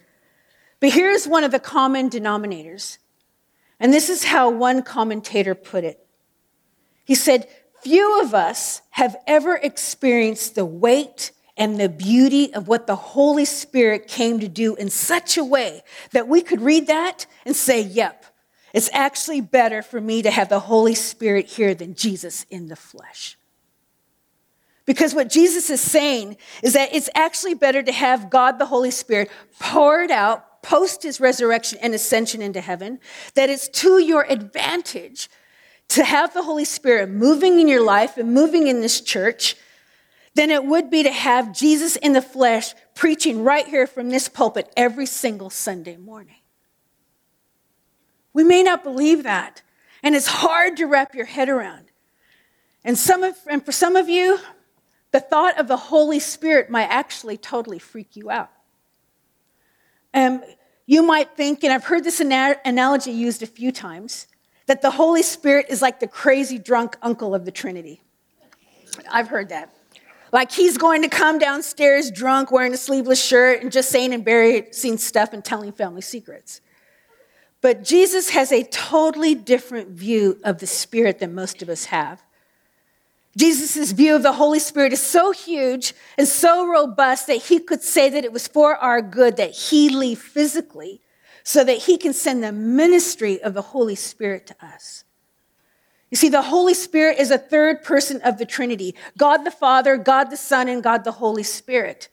But 0.80 0.92
here's 0.92 1.28
one 1.28 1.44
of 1.44 1.52
the 1.52 1.60
common 1.60 2.10
denominators. 2.10 2.98
And 3.80 3.94
this 3.94 4.10
is 4.10 4.26
how 4.26 4.50
one 4.50 4.82
commentator 4.84 5.56
put 5.56 5.84
it. 5.84 6.06
He 7.06 7.16
said, 7.16 7.48
Few 7.82 8.22
of 8.22 8.34
us 8.34 8.82
have 8.90 9.16
ever 9.26 9.56
experienced 9.56 10.56
the 10.56 10.66
weight 10.66 11.32
and 11.56 11.80
the 11.80 11.88
beauty 11.88 12.54
of 12.54 12.68
what 12.68 12.88
the 12.88 12.96
Holy 12.96 13.46
Spirit 13.46 14.08
came 14.08 14.42
to 14.42 14.50
do 14.50 14.76
in 14.76 14.90
such 14.90 15.38
a 15.38 15.44
way 15.44 15.82
that 16.12 16.28
we 16.28 16.42
could 16.42 16.62
read 16.62 16.88
that 16.88 17.26
and 17.46 17.56
say, 17.56 17.82
Yep, 17.82 18.26
it's 18.74 18.90
actually 18.94 19.42
better 19.42 19.82
for 19.82 20.00
me 20.00 20.22
to 20.22 20.32
have 20.32 20.50
the 20.50 20.60
Holy 20.60 20.96
Spirit 20.96 21.48
here 21.48 21.74
than 21.74 21.96
Jesus 21.96 22.46
in 22.50 22.68
the 22.68 22.76
flesh. 22.76 23.38
Because 24.86 25.14
what 25.14 25.30
Jesus 25.30 25.70
is 25.70 25.82
saying 25.82 26.38
is 26.64 26.74
that 26.74 26.94
it's 26.94 27.10
actually 27.14 27.54
better 27.54 27.84
to 27.84 27.92
have 27.92 28.30
God 28.30 28.58
the 28.58 28.66
Holy 28.66 28.92
Spirit 28.92 29.30
poured 29.60 30.12
out 30.12 30.50
post 30.62 31.04
his 31.04 31.20
resurrection 31.20 31.80
and 31.82 31.94
ascension 31.94 32.42
into 32.42 32.62
heaven, 32.62 33.00
that 33.36 33.50
it's 33.50 33.68
to 33.70 34.00
your 34.00 34.26
advantage 34.30 35.30
to 35.90 36.04
have 36.04 36.34
the 36.34 36.44
Holy 36.44 36.66
Spirit 36.66 37.10
moving 37.10 37.60
in 37.60 37.68
your 37.68 37.84
life 37.84 38.18
and 38.18 38.34
moving 38.34 38.68
in 38.68 38.82
this 38.82 39.02
church 39.02 39.56
than 40.36 40.52
it 40.52 40.64
would 40.64 40.90
be 40.90 41.04
to 41.04 41.12
have 41.12 41.56
Jesus 41.56 41.96
in 41.96 42.14
the 42.14 42.22
flesh 42.22 42.74
preaching 42.94 43.44
right 43.44 43.66
here 43.66 43.88
from 43.88 44.10
this 44.10 44.30
pulpit 44.30 44.72
every 44.78 45.06
single 45.06 45.50
Sunday 45.50 45.98
morning. 45.98 46.36
We 48.34 48.44
may 48.44 48.64
not 48.64 48.84
believe 48.84 49.24
that. 49.24 49.62
And 50.04 50.16
it's 50.16 50.28
hard 50.28 50.78
to 50.78 50.86
wrap 50.86 51.14
your 51.14 51.26
head 51.26 51.50
around. 51.50 51.86
And, 52.84 52.98
some 52.98 53.24
of, 53.24 53.36
and 53.50 53.66
for 53.66 53.72
some 53.72 53.96
of 53.96 54.08
you, 54.08 54.40
the 55.12 55.20
thought 55.20 55.60
of 55.60 55.68
the 55.68 55.78
Holy 55.78 56.20
Spirit 56.20 56.70
might 56.70 56.88
actually 56.90 57.38
totally 57.38 57.80
freak 57.80 58.16
you 58.16 58.30
out. 58.30 58.52
Um, 60.14 60.44
you 60.86 61.04
might 61.04 61.36
think, 61.36 61.64
and 61.64 61.74
I've 61.74 61.84
heard 61.84 62.04
this 62.04 62.22
ana- 62.22 62.58
analogy 62.66 63.12
used 63.12 63.44
a 63.44 63.48
few 63.48 63.72
times, 63.72 64.28
that 64.68 64.82
the 64.82 64.92
Holy 64.92 65.24
Spirit 65.24 65.66
is 65.70 65.82
like 65.82 66.00
the 66.00 66.08
crazy 66.08 66.58
drunk 66.58 66.96
uncle 67.02 67.36
of 67.36 67.46
the 67.46 67.52
Trinity. 67.52 68.02
I've 69.12 69.28
heard 69.28 69.50
that. 69.50 69.74
Like 70.32 70.52
he's 70.52 70.78
going 70.78 71.02
to 71.02 71.10
come 71.10 71.40
downstairs 71.40 72.12
drunk, 72.12 72.52
wearing 72.52 72.74
a 72.74 72.78
sleeveless 72.78 73.24
shirt, 73.24 73.64
and 73.64 73.72
just 73.72 73.90
saying 73.90 74.14
embarrassing 74.14 74.98
stuff 74.98 75.34
and 75.34 75.44
telling 75.44 75.72
family 75.72 76.02
secrets. 76.02 76.62
But 77.62 77.84
Jesus 77.84 78.30
has 78.30 78.52
a 78.52 78.64
totally 78.64 79.36
different 79.36 79.90
view 79.90 80.40
of 80.44 80.60
the 80.60 80.68
Spirit 80.68 81.20
than 81.20 81.36
most 81.36 81.62
of 81.62 81.70
us 81.70 81.86
have. 81.86 82.22
Jesus' 83.38 83.92
view 83.92 84.16
of 84.16 84.24
the 84.24 84.34
Holy 84.34 84.60
Spirit 84.60 84.92
is 84.92 85.02
so 85.02 85.32
huge 85.32 85.94
and 86.18 86.28
so 86.28 86.66
robust 86.66 87.28
that 87.28 87.44
he 87.44 87.60
could 87.60 87.82
say 87.82 88.10
that 88.10 88.26
it 88.26 88.34
was 88.34 88.48
for 88.48 88.76
our 88.76 89.02
good 89.02 89.38
that 89.38 89.52
he 89.52 89.90
leave 89.90 90.20
physically 90.20 91.02
so 91.44 91.64
that 91.64 91.78
he 91.78 91.98
can 91.98 92.14
send 92.14 92.44
the 92.44 92.52
ministry 92.52 93.42
of 93.42 93.54
the 93.54 93.62
Holy 93.62 93.96
Spirit 93.96 94.48
to 94.48 94.56
us. 94.66 95.04
You 96.10 96.18
see, 96.18 96.30
the 96.30 96.42
Holy 96.42 96.74
Spirit 96.74 97.20
is 97.20 97.30
a 97.30 97.38
third 97.38 97.84
person 97.84 98.20
of 98.22 98.38
the 98.38 98.46
Trinity 98.46 98.96
God 99.18 99.44
the 99.44 99.52
Father, 99.52 99.98
God 99.98 100.32
the 100.32 100.38
Son, 100.38 100.68
and 100.68 100.84
God 100.84 101.04
the 101.04 101.14
Holy 101.14 101.44
Spirit. 101.44 102.10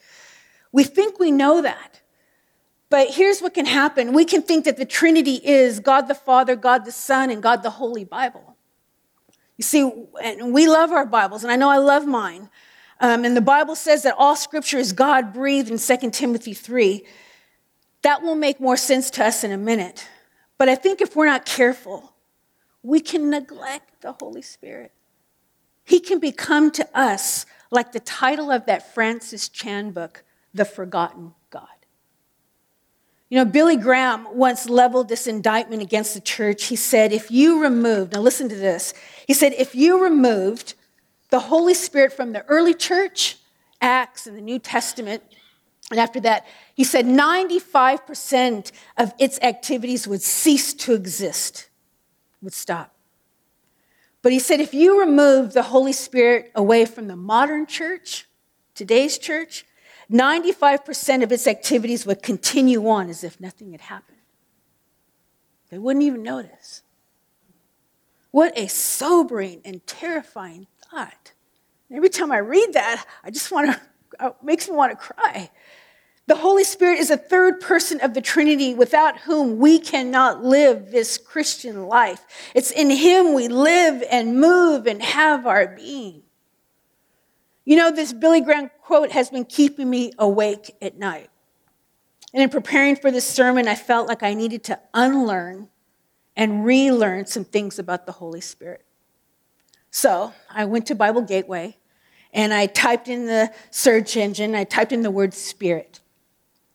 We 0.70 0.84
think 0.84 1.18
we 1.18 1.32
know 1.32 1.62
that. 1.62 2.00
But 2.88 3.10
here's 3.10 3.40
what 3.40 3.54
can 3.54 3.66
happen 3.66 4.12
we 4.12 4.24
can 4.24 4.42
think 4.42 4.64
that 4.64 4.76
the 4.76 4.84
Trinity 4.84 5.40
is 5.44 5.80
God 5.80 6.02
the 6.02 6.14
Father, 6.14 6.54
God 6.56 6.84
the 6.84 6.92
Son, 6.92 7.30
and 7.30 7.42
God 7.42 7.62
the 7.62 7.70
Holy 7.70 8.04
Bible. 8.04 8.56
You 9.56 9.62
see, 9.62 9.90
and 10.22 10.52
we 10.52 10.68
love 10.68 10.92
our 10.92 11.06
Bibles, 11.06 11.42
and 11.42 11.50
I 11.50 11.56
know 11.56 11.70
I 11.70 11.78
love 11.78 12.06
mine. 12.06 12.50
Um, 13.00 13.24
and 13.24 13.36
the 13.36 13.42
Bible 13.42 13.74
says 13.74 14.02
that 14.04 14.14
all 14.18 14.36
scripture 14.36 14.78
is 14.78 14.92
God 14.92 15.32
breathed 15.32 15.70
in 15.70 15.78
2 15.78 16.10
Timothy 16.10 16.54
3. 16.54 17.04
That 18.02 18.22
will 18.22 18.34
make 18.34 18.60
more 18.60 18.76
sense 18.76 19.10
to 19.12 19.24
us 19.24 19.44
in 19.44 19.52
a 19.52 19.58
minute. 19.58 20.08
But 20.58 20.68
I 20.68 20.74
think 20.74 21.00
if 21.00 21.16
we're 21.16 21.26
not 21.26 21.44
careful, 21.44 22.14
we 22.82 23.00
can 23.00 23.28
neglect 23.28 24.00
the 24.02 24.12
Holy 24.12 24.42
Spirit. 24.42 24.92
He 25.84 26.00
can 26.00 26.18
become 26.18 26.70
to 26.72 26.88
us 26.98 27.46
like 27.70 27.92
the 27.92 28.00
title 28.00 28.50
of 28.50 28.66
that 28.66 28.94
Francis 28.94 29.48
Chan 29.48 29.90
book, 29.90 30.24
The 30.54 30.64
Forgotten. 30.64 31.34
You 33.28 33.38
know, 33.38 33.44
Billy 33.44 33.76
Graham 33.76 34.28
once 34.36 34.68
leveled 34.68 35.08
this 35.08 35.26
indictment 35.26 35.82
against 35.82 36.14
the 36.14 36.20
church. 36.20 36.64
He 36.66 36.76
said, 36.76 37.12
if 37.12 37.30
you 37.30 37.60
removed, 37.60 38.12
now 38.12 38.20
listen 38.20 38.48
to 38.48 38.54
this. 38.54 38.94
He 39.26 39.34
said, 39.34 39.52
if 39.54 39.74
you 39.74 40.02
removed 40.02 40.74
the 41.30 41.40
Holy 41.40 41.74
Spirit 41.74 42.12
from 42.12 42.32
the 42.32 42.44
early 42.46 42.74
church, 42.74 43.38
Acts 43.80 44.26
and 44.26 44.36
the 44.36 44.40
New 44.40 44.60
Testament, 44.60 45.22
and 45.90 45.98
after 45.98 46.20
that, 46.20 46.46
he 46.74 46.84
said 46.84 47.06
95% 47.06 48.72
of 48.96 49.12
its 49.18 49.38
activities 49.42 50.06
would 50.06 50.22
cease 50.22 50.72
to 50.74 50.94
exist, 50.94 51.68
would 52.42 52.54
stop. 52.54 52.94
But 54.22 54.32
he 54.32 54.38
said 54.38 54.60
if 54.60 54.74
you 54.74 54.98
remove 54.98 55.52
the 55.52 55.62
Holy 55.62 55.92
Spirit 55.92 56.50
away 56.54 56.84
from 56.84 57.06
the 57.06 57.16
modern 57.16 57.66
church, 57.66 58.26
today's 58.74 59.18
church, 59.18 59.64
95% 60.10 61.22
of 61.22 61.32
its 61.32 61.46
activities 61.46 62.06
would 62.06 62.22
continue 62.22 62.88
on 62.88 63.08
as 63.08 63.24
if 63.24 63.40
nothing 63.40 63.72
had 63.72 63.80
happened. 63.82 64.18
They 65.70 65.78
wouldn't 65.78 66.04
even 66.04 66.22
notice. 66.22 66.82
What 68.30 68.56
a 68.56 68.68
sobering 68.68 69.62
and 69.64 69.84
terrifying 69.86 70.66
thought. 70.90 71.32
every 71.90 72.08
time 72.08 72.30
I 72.30 72.38
read 72.38 72.74
that, 72.74 73.04
I 73.24 73.30
just 73.30 73.50
want 73.50 73.72
to, 73.72 74.26
it 74.26 74.36
makes 74.42 74.68
me 74.68 74.76
want 74.76 74.92
to 74.92 74.96
cry. 74.96 75.50
The 76.26 76.36
Holy 76.36 76.64
Spirit 76.64 76.98
is 76.98 77.10
a 77.10 77.16
third 77.16 77.60
person 77.60 78.00
of 78.00 78.14
the 78.14 78.20
Trinity 78.20 78.74
without 78.74 79.20
whom 79.20 79.58
we 79.58 79.78
cannot 79.78 80.44
live 80.44 80.90
this 80.90 81.18
Christian 81.18 81.86
life. 81.86 82.26
It's 82.54 82.72
in 82.72 82.90
Him 82.90 83.32
we 83.32 83.46
live 83.46 84.02
and 84.10 84.40
move 84.40 84.86
and 84.86 85.00
have 85.02 85.46
our 85.46 85.68
being. 85.68 86.22
You 87.66 87.76
know, 87.76 87.90
this 87.90 88.12
Billy 88.12 88.40
Graham 88.40 88.70
quote 88.80 89.10
has 89.10 89.28
been 89.28 89.44
keeping 89.44 89.90
me 89.90 90.12
awake 90.18 90.74
at 90.80 90.96
night. 90.96 91.28
And 92.32 92.42
in 92.42 92.48
preparing 92.48 92.96
for 92.96 93.10
this 93.10 93.26
sermon, 93.26 93.66
I 93.66 93.74
felt 93.74 94.08
like 94.08 94.22
I 94.22 94.34
needed 94.34 94.64
to 94.64 94.78
unlearn 94.94 95.68
and 96.36 96.64
relearn 96.64 97.26
some 97.26 97.44
things 97.44 97.78
about 97.78 98.06
the 98.06 98.12
Holy 98.12 98.40
Spirit. 98.40 98.84
So 99.90 100.32
I 100.48 100.64
went 100.66 100.86
to 100.86 100.94
Bible 100.94 101.22
Gateway 101.22 101.76
and 102.32 102.54
I 102.54 102.66
typed 102.66 103.08
in 103.08 103.26
the 103.26 103.52
search 103.70 104.16
engine, 104.16 104.54
I 104.54 104.64
typed 104.64 104.92
in 104.92 105.02
the 105.02 105.10
word 105.10 105.34
Spirit. 105.34 106.00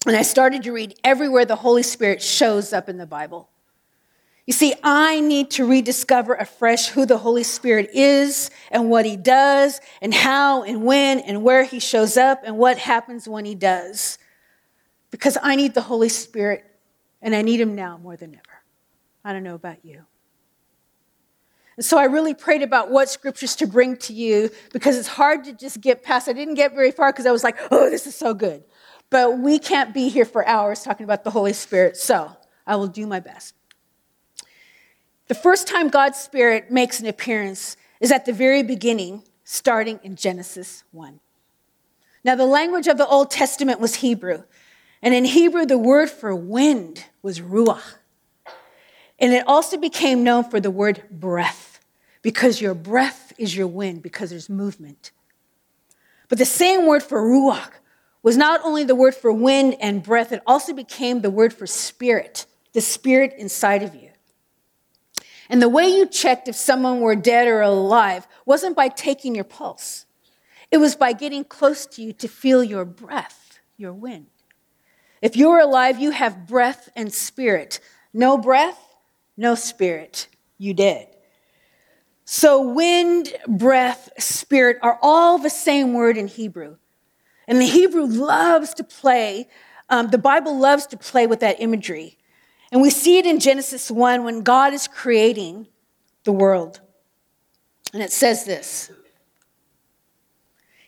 And 0.07 0.17
I 0.17 0.24
started 0.24 0.63
to 0.63 0.71
read 0.71 0.95
everywhere 1.03 1.45
the 1.45 1.57
Holy 1.57 1.83
Spirit 1.83 2.21
shows 2.21 2.74
up 2.74 2.89
in 2.89 2.98
the 2.98 3.05
Bible. 3.05 3.50
You 4.51 4.53
see, 4.53 4.74
I 4.84 5.22
need 5.22 5.51
to 5.51 5.65
rediscover 5.65 6.34
afresh 6.34 6.89
who 6.89 7.05
the 7.05 7.17
Holy 7.17 7.43
Spirit 7.43 7.91
is 7.93 8.51
and 8.70 8.89
what 8.89 9.05
he 9.05 9.15
does 9.15 9.79
and 10.01 10.13
how 10.13 10.63
and 10.63 10.84
when 10.84 11.20
and 11.20 11.41
where 11.41 11.63
he 11.63 11.79
shows 11.79 12.17
up 12.17 12.41
and 12.43 12.58
what 12.58 12.77
happens 12.77 13.29
when 13.29 13.46
he 13.46 13.55
does. 13.55 14.17
Because 15.10 15.38
I 15.41 15.55
need 15.55 15.74
the 15.74 15.81
Holy 15.81 16.10
Spirit 16.10 16.65
and 17.22 17.34
I 17.34 17.43
need 17.43 17.62
him 17.62 17.75
now 17.75 17.98
more 17.98 18.17
than 18.17 18.34
ever. 18.34 18.62
I 19.24 19.31
don't 19.31 19.43
know 19.43 19.55
about 19.55 19.86
you. 19.86 20.01
And 21.77 21.86
so 21.86 21.98
I 21.98 22.03
really 22.03 22.34
prayed 22.34 22.62
about 22.62 22.91
what 22.91 23.08
scriptures 23.08 23.55
to 23.55 23.67
bring 23.67 23.96
to 24.00 24.13
you 24.13 24.50
because 24.74 24.98
it's 24.98 25.08
hard 25.08 25.46
to 25.46 25.53
just 25.53 25.79
get 25.79 26.03
past. 26.03 26.27
I 26.27 26.34
didn't 26.34 26.55
get 26.55 26.75
very 26.75 26.91
far 26.91 27.13
because 27.13 27.25
I 27.25 27.31
was 27.31 27.46
like, 27.46 27.55
oh, 27.72 27.89
this 27.89 28.05
is 28.05 28.15
so 28.15 28.34
good. 28.34 28.65
But 29.10 29.39
we 29.39 29.60
can't 29.60 29.93
be 29.93 30.10
here 30.10 30.25
for 30.25 30.46
hours 30.46 30.84
talking 30.84 31.05
about 31.05 31.24
the 31.24 31.31
Holy 31.31 31.53
Spirit, 31.53 31.96
so 31.96 32.36
I 32.67 32.75
will 32.75 32.88
do 32.88 33.08
my 33.08 33.22
best. 33.22 33.53
The 35.31 35.35
first 35.35 35.65
time 35.65 35.88
God's 35.88 36.17
Spirit 36.19 36.71
makes 36.71 37.00
an 37.00 37.05
appearance 37.05 37.77
is 38.01 38.11
at 38.11 38.25
the 38.25 38.33
very 38.33 38.63
beginning, 38.63 39.23
starting 39.45 39.97
in 40.03 40.17
Genesis 40.17 40.83
1. 40.91 41.21
Now, 42.25 42.35
the 42.35 42.45
language 42.45 42.88
of 42.88 42.97
the 42.97 43.07
Old 43.07 43.31
Testament 43.31 43.79
was 43.79 43.95
Hebrew, 43.95 44.43
and 45.01 45.13
in 45.13 45.23
Hebrew, 45.23 45.65
the 45.65 45.77
word 45.77 46.09
for 46.09 46.35
wind 46.35 47.05
was 47.21 47.39
ruach. 47.39 47.93
And 49.19 49.31
it 49.31 49.47
also 49.47 49.77
became 49.77 50.21
known 50.21 50.43
for 50.43 50.59
the 50.59 50.69
word 50.69 51.03
breath, 51.09 51.79
because 52.21 52.59
your 52.59 52.73
breath 52.73 53.31
is 53.38 53.55
your 53.55 53.67
wind, 53.67 54.03
because 54.03 54.31
there's 54.31 54.50
movement. 54.50 55.11
But 56.27 56.39
the 56.39 56.45
same 56.45 56.85
word 56.85 57.03
for 57.03 57.21
ruach 57.21 57.71
was 58.21 58.35
not 58.35 58.59
only 58.65 58.83
the 58.83 58.95
word 58.95 59.15
for 59.15 59.31
wind 59.31 59.77
and 59.79 60.03
breath, 60.03 60.33
it 60.33 60.43
also 60.45 60.73
became 60.73 61.21
the 61.21 61.31
word 61.31 61.53
for 61.53 61.65
spirit, 61.65 62.45
the 62.73 62.81
spirit 62.81 63.33
inside 63.38 63.81
of 63.81 63.95
you. 63.95 64.11
And 65.51 65.62
the 65.62 65.67
way 65.67 65.86
you 65.86 66.05
checked 66.05 66.48
if 66.48 66.55
someone 66.55 67.01
were 67.01 67.13
dead 67.13 67.46
or 67.46 67.60
alive 67.60 68.25
wasn't 68.46 68.74
by 68.74 68.88
taking 68.88 69.36
your 69.36 69.43
pulse, 69.43 70.05
it 70.72 70.77
was 70.77 70.96
by 70.96 71.12
getting 71.12 71.43
close 71.43 71.86
to 71.88 72.01
you 72.01 72.13
to 72.13 72.29
feel 72.29 72.63
your 72.63 72.86
breath, 72.86 73.60
your 73.75 73.91
wind. 73.91 74.27
If 75.22 75.36
you're 75.36 75.60
alive, 75.60 76.00
you 76.00 76.12
have 76.12 76.48
breath 76.48 76.88
and 76.96 77.13
spirit. 77.13 77.81
No 78.13 78.38
breath, 78.38 78.79
no 79.36 79.55
spirit, 79.55 80.29
you 80.58 80.74
dead. 80.74 81.10
So, 82.24 82.62
wind, 82.62 83.34
breath, 83.46 84.10
spirit 84.20 84.77
are 84.81 84.98
all 85.01 85.38
the 85.38 85.50
same 85.50 85.93
word 85.93 86.15
in 86.15 86.27
Hebrew. 86.27 86.77
And 87.46 87.60
the 87.60 87.65
Hebrew 87.65 88.05
loves 88.05 88.74
to 88.75 88.86
play, 88.86 89.50
um, 89.89 90.08
the 90.12 90.17
Bible 90.17 90.58
loves 90.58 90.86
to 90.88 90.98
play 90.98 91.27
with 91.27 91.41
that 91.41 91.60
imagery. 91.60 92.17
And 92.71 92.81
we 92.81 92.89
see 92.89 93.17
it 93.17 93.25
in 93.25 93.39
Genesis 93.39 93.91
1 93.91 94.23
when 94.23 94.41
God 94.41 94.73
is 94.73 94.87
creating 94.87 95.67
the 96.23 96.31
world. 96.31 96.79
And 97.93 98.01
it 98.01 98.11
says 98.11 98.45
this 98.45 98.89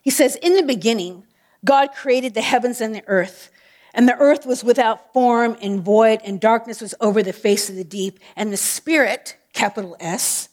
He 0.02 0.10
says, 0.10 0.36
In 0.38 0.56
the 0.56 0.64
beginning, 0.64 1.26
God 1.66 1.90
created 1.94 2.34
the 2.34 2.42
heavens 2.42 2.82
and 2.82 2.96
the 2.96 3.04
earth. 3.08 3.50
And 3.96 4.08
the 4.08 4.18
earth 4.18 4.46
was 4.48 4.64
without 4.64 5.14
form 5.14 5.56
and 5.62 5.82
void, 5.82 6.20
and 6.24 6.40
darkness 6.40 6.82
was 6.82 6.96
over 7.00 7.22
the 7.22 7.32
face 7.32 7.70
of 7.70 7.76
the 7.76 7.84
deep. 7.84 8.20
And 8.36 8.52
the 8.52 8.58
Spirit, 8.58 9.38
capital 9.54 9.96
S, 10.00 10.50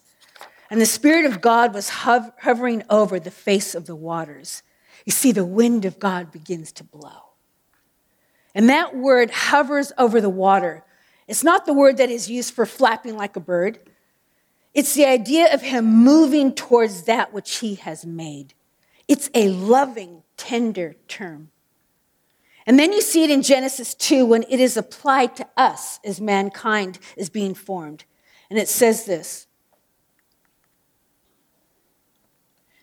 and 0.70 0.80
the 0.80 0.86
Spirit 0.86 1.24
of 1.24 1.40
God 1.40 1.74
was 1.74 1.88
hovering 1.88 2.84
over 2.88 3.18
the 3.18 3.30
face 3.30 3.74
of 3.74 3.86
the 3.86 3.96
waters. 3.96 4.62
You 5.04 5.12
see, 5.12 5.32
the 5.32 5.44
wind 5.44 5.84
of 5.84 5.98
God 5.98 6.30
begins 6.30 6.70
to 6.72 6.84
blow. 6.84 7.30
And 8.54 8.68
that 8.68 8.94
word 8.94 9.30
hovers 9.30 9.92
over 9.98 10.20
the 10.20 10.30
water. 10.30 10.84
It's 11.30 11.44
not 11.44 11.64
the 11.64 11.72
word 11.72 11.98
that 11.98 12.10
is 12.10 12.28
used 12.28 12.52
for 12.52 12.66
flapping 12.66 13.16
like 13.16 13.36
a 13.36 13.40
bird. 13.40 13.78
It's 14.74 14.94
the 14.94 15.06
idea 15.06 15.54
of 15.54 15.62
him 15.62 15.84
moving 15.84 16.52
towards 16.52 17.04
that 17.04 17.32
which 17.32 17.58
he 17.58 17.76
has 17.76 18.04
made. 18.04 18.52
It's 19.06 19.30
a 19.32 19.48
loving, 19.48 20.24
tender 20.36 20.96
term. 21.06 21.52
And 22.66 22.80
then 22.80 22.92
you 22.92 23.00
see 23.00 23.22
it 23.22 23.30
in 23.30 23.42
Genesis 23.42 23.94
2 23.94 24.26
when 24.26 24.42
it 24.48 24.58
is 24.58 24.76
applied 24.76 25.36
to 25.36 25.46
us 25.56 26.00
as 26.04 26.20
mankind 26.20 26.98
is 27.16 27.30
being 27.30 27.54
formed. 27.54 28.04
And 28.50 28.58
it 28.58 28.68
says 28.68 29.04
this 29.04 29.46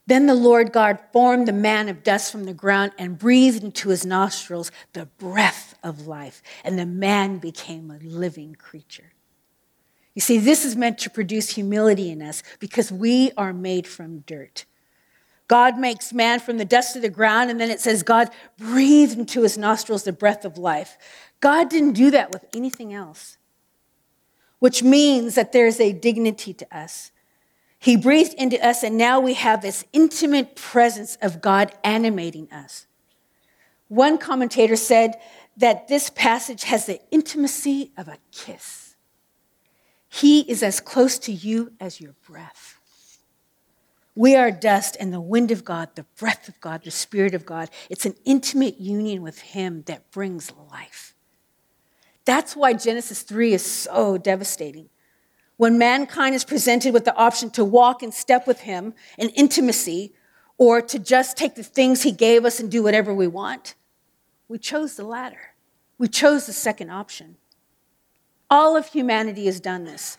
Then 0.05 0.25
the 0.25 0.33
Lord 0.33 0.71
God 0.71 0.99
formed 1.12 1.49
the 1.49 1.53
man 1.53 1.89
of 1.89 2.01
dust 2.01 2.31
from 2.31 2.45
the 2.45 2.53
ground 2.53 2.93
and 2.97 3.19
breathed 3.19 3.62
into 3.62 3.89
his 3.89 4.05
nostrils 4.05 4.71
the 4.93 5.05
breath 5.05 5.76
of 5.88 6.06
life, 6.06 6.43
and 6.63 6.78
the 6.78 6.86
man 6.86 7.38
became 7.38 7.89
a 7.89 7.97
living 7.97 8.56
creature. 8.56 9.13
You 10.13 10.21
see, 10.21 10.38
this 10.38 10.65
is 10.65 10.76
meant 10.76 10.97
to 11.00 11.10
produce 11.10 11.52
humility 11.52 12.10
in 12.10 12.21
us 12.21 12.43
because 12.60 12.91
we 12.91 13.32
are 13.38 13.54
made 13.54 13.88
from 13.88 14.19
dirt. 14.19 14.65
God 15.47 15.78
makes 15.78 16.12
man 16.12 16.39
from 16.39 16.58
the 16.58 16.65
dust 16.65 16.95
of 16.95 17.02
the 17.02 17.10
ground, 17.10 17.50
and 17.50 17.60
then 17.60 17.69
it 17.69 17.80
says 17.80 18.04
God 18.04 18.30
breathed 18.58 19.17
into 19.17 19.43
his 19.43 19.58
nostrils 19.58 20.04
the 20.04 20.12
breath 20.12 20.43
of 20.43 20.58
life. 20.58 20.97
God 21.39 21.69
didn't 21.69 21.93
do 21.93 22.12
that 22.12 22.32
with 22.32 22.43
anything 22.56 22.93
else, 22.93 23.38
which 24.60 24.84
means 24.84 25.36
that 25.36 25.52
there's 25.52 25.80
a 25.80 25.93
dignity 25.93 26.54
to 26.54 26.78
us. 26.78 27.12
He 27.80 27.95
breathed 27.95 28.34
into 28.34 28.60
us, 28.65 28.84
and 28.84 28.97
now 28.97 29.19
we 29.19 29.36
have 29.36 29.62
this 29.62 29.86
intimate 29.93 30.56
presence 30.56 31.17
of 31.21 31.41
God 31.41 31.71
animating 31.84 32.52
us. 32.52 32.88
One 33.88 34.17
commentator 34.17 34.76
said 34.76 35.15
that 35.58 35.88
this 35.88 36.10
passage 36.10 36.63
has 36.63 36.86
the 36.86 37.02
intimacy 37.12 37.91
of 37.98 38.08
a 38.08 38.17
kiss. 38.32 38.96
He 40.08 40.41
is 40.41 40.63
as 40.63 40.80
close 40.80 41.17
to 41.20 41.32
you 41.32 41.74
as 41.80 42.00
your 42.00 42.15
breath. 42.28 42.80
We 44.15 44.36
are 44.36 44.50
dust, 44.50 44.98
and 45.00 45.13
the 45.13 45.22
wind 45.22 45.52
of 45.52 45.63
God, 45.63 45.89
the 45.96 46.06
breath 46.17 46.48
of 46.48 46.60
God, 46.60 46.84
the 46.84 46.91
Spirit 46.91 47.36
of 47.36 47.46
God, 47.46 47.70
it's 47.89 48.06
an 48.06 48.15
intimate 48.26 48.80
union 48.80 49.22
with 49.22 49.39
Him 49.39 49.84
that 49.86 50.10
brings 50.12 50.52
life. 50.72 51.13
That's 52.26 52.56
why 52.56 52.74
Genesis 52.74 53.22
3 53.22 53.54
is 53.54 53.65
so 53.65 54.17
devastating. 54.17 54.89
When 55.56 55.78
mankind 55.78 56.36
is 56.36 56.43
presented 56.43 56.93
with 56.93 57.06
the 57.06 57.15
option 57.15 57.50
to 57.52 57.63
walk 57.63 58.04
and 58.04 58.13
step 58.13 58.46
with 58.46 58.60
him 58.60 58.93
in 59.17 59.30
intimacy 59.30 60.13
or 60.58 60.82
to 60.82 61.00
just 61.00 61.38
take 61.38 61.56
the 61.56 61.63
things 61.63 62.04
he 62.04 62.12
gave 62.12 62.43
us 62.43 62.60
and 62.60 62.70
do 62.70 62.84
whatever 62.84 63.13
we 63.13 63.28
want, 63.28 63.76
we 64.47 64.57
chose 64.57 64.95
the 64.95 65.03
latter. 65.03 65.53
We 65.97 66.07
chose 66.07 66.45
the 66.45 66.53
second 66.53 66.89
option. 66.89 67.38
All 68.49 68.77
of 68.77 68.88
humanity 68.88 69.45
has 69.45 69.60
done 69.60 69.83
this. 69.83 70.17